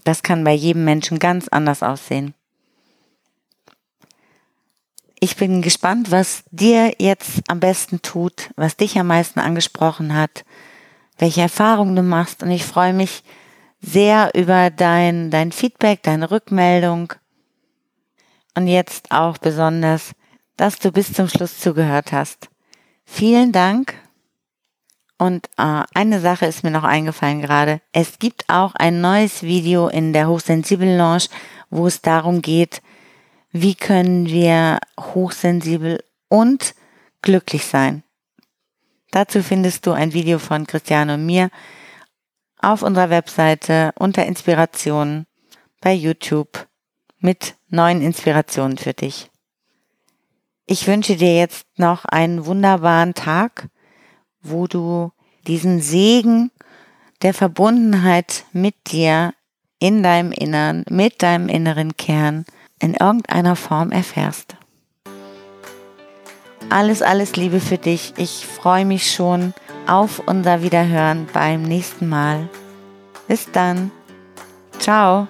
Das 0.03 0.23
kann 0.23 0.43
bei 0.43 0.53
jedem 0.53 0.85
Menschen 0.85 1.19
ganz 1.19 1.47
anders 1.47 1.83
aussehen. 1.83 2.33
Ich 5.19 5.35
bin 5.35 5.63
gespannt, 5.63 6.11
was 6.11 6.43
dir 6.51 6.93
jetzt 6.99 7.41
am 7.47 7.59
besten 7.59 8.03
tut, 8.03 8.51
was 8.55 8.77
dich 8.77 8.99
am 8.99 9.07
meisten 9.07 9.39
angesprochen 9.39 10.13
hat, 10.13 10.45
welche 11.17 11.41
Erfahrungen 11.41 11.95
du 11.95 12.03
machst. 12.03 12.43
Und 12.43 12.51
ich 12.51 12.63
freue 12.63 12.93
mich 12.93 13.23
sehr 13.81 14.31
über 14.35 14.69
dein, 14.69 15.31
dein 15.31 15.51
Feedback, 15.51 16.03
deine 16.03 16.29
Rückmeldung. 16.29 17.13
Und 18.55 18.67
jetzt 18.67 19.11
auch 19.11 19.39
besonders, 19.39 20.11
dass 20.55 20.77
du 20.77 20.91
bis 20.91 21.13
zum 21.13 21.29
Schluss 21.29 21.59
zugehört 21.59 22.11
hast. 22.11 22.49
Vielen 23.03 23.51
Dank. 23.51 23.95
Und 25.17 25.47
äh, 25.57 25.81
eine 25.95 26.19
Sache 26.19 26.45
ist 26.45 26.63
mir 26.63 26.69
noch 26.69 26.83
eingefallen 26.83 27.41
gerade. 27.41 27.81
Es 27.91 28.19
gibt 28.19 28.45
auch 28.49 28.75
ein 28.75 29.01
neues 29.01 29.41
Video 29.41 29.87
in 29.87 30.13
der 30.13 30.27
Hochsensibel 30.27 30.95
Launch, 30.95 31.29
wo 31.71 31.87
es 31.87 32.01
darum 32.01 32.43
geht, 32.43 32.83
wie 33.51 33.75
können 33.75 34.27
wir 34.27 34.79
hochsensibel 34.99 36.03
und 36.29 36.75
glücklich 37.21 37.65
sein. 37.65 38.03
Dazu 39.11 39.41
findest 39.41 39.85
du 39.85 39.91
ein 39.91 40.13
Video 40.13 40.39
von 40.39 40.67
Christiane 40.67 41.15
und 41.15 41.25
mir 41.25 41.49
auf 42.59 42.81
unserer 42.81 43.09
Webseite 43.09 43.93
unter 43.97 44.25
Inspirationen 44.25 45.25
bei 45.81 45.93
YouTube 45.93 46.67
mit 47.19 47.55
neuen 47.69 48.01
Inspirationen 48.01 48.77
für 48.77 48.93
dich. 48.93 49.29
Ich 50.65 50.87
wünsche 50.87 51.15
dir 51.15 51.35
jetzt 51.35 51.65
noch 51.77 52.05
einen 52.05 52.45
wunderbaren 52.45 53.13
Tag, 53.13 53.69
wo 54.41 54.67
du 54.67 55.11
diesen 55.47 55.81
Segen 55.81 56.51
der 57.21 57.33
Verbundenheit 57.33 58.45
mit 58.51 58.75
dir 58.91 59.33
in 59.79 60.03
deinem 60.03 60.31
Innern, 60.31 60.83
mit 60.89 61.23
deinem 61.23 61.47
inneren 61.47 61.95
Kern 61.95 62.45
in 62.79 62.93
irgendeiner 62.93 63.55
Form 63.55 63.91
erfährst. 63.91 64.55
Alles, 66.69 67.01
alles 67.01 67.35
Liebe 67.35 67.59
für 67.59 67.77
dich. 67.77 68.13
Ich 68.17 68.45
freue 68.45 68.85
mich 68.85 69.11
schon 69.11 69.53
auf 69.87 70.21
unser 70.25 70.61
Wiederhören 70.61 71.27
beim 71.31 71.63
nächsten 71.63 72.09
Mal. 72.09 72.49
Bis 73.27 73.49
dann. 73.51 73.91
Ciao. 74.79 75.27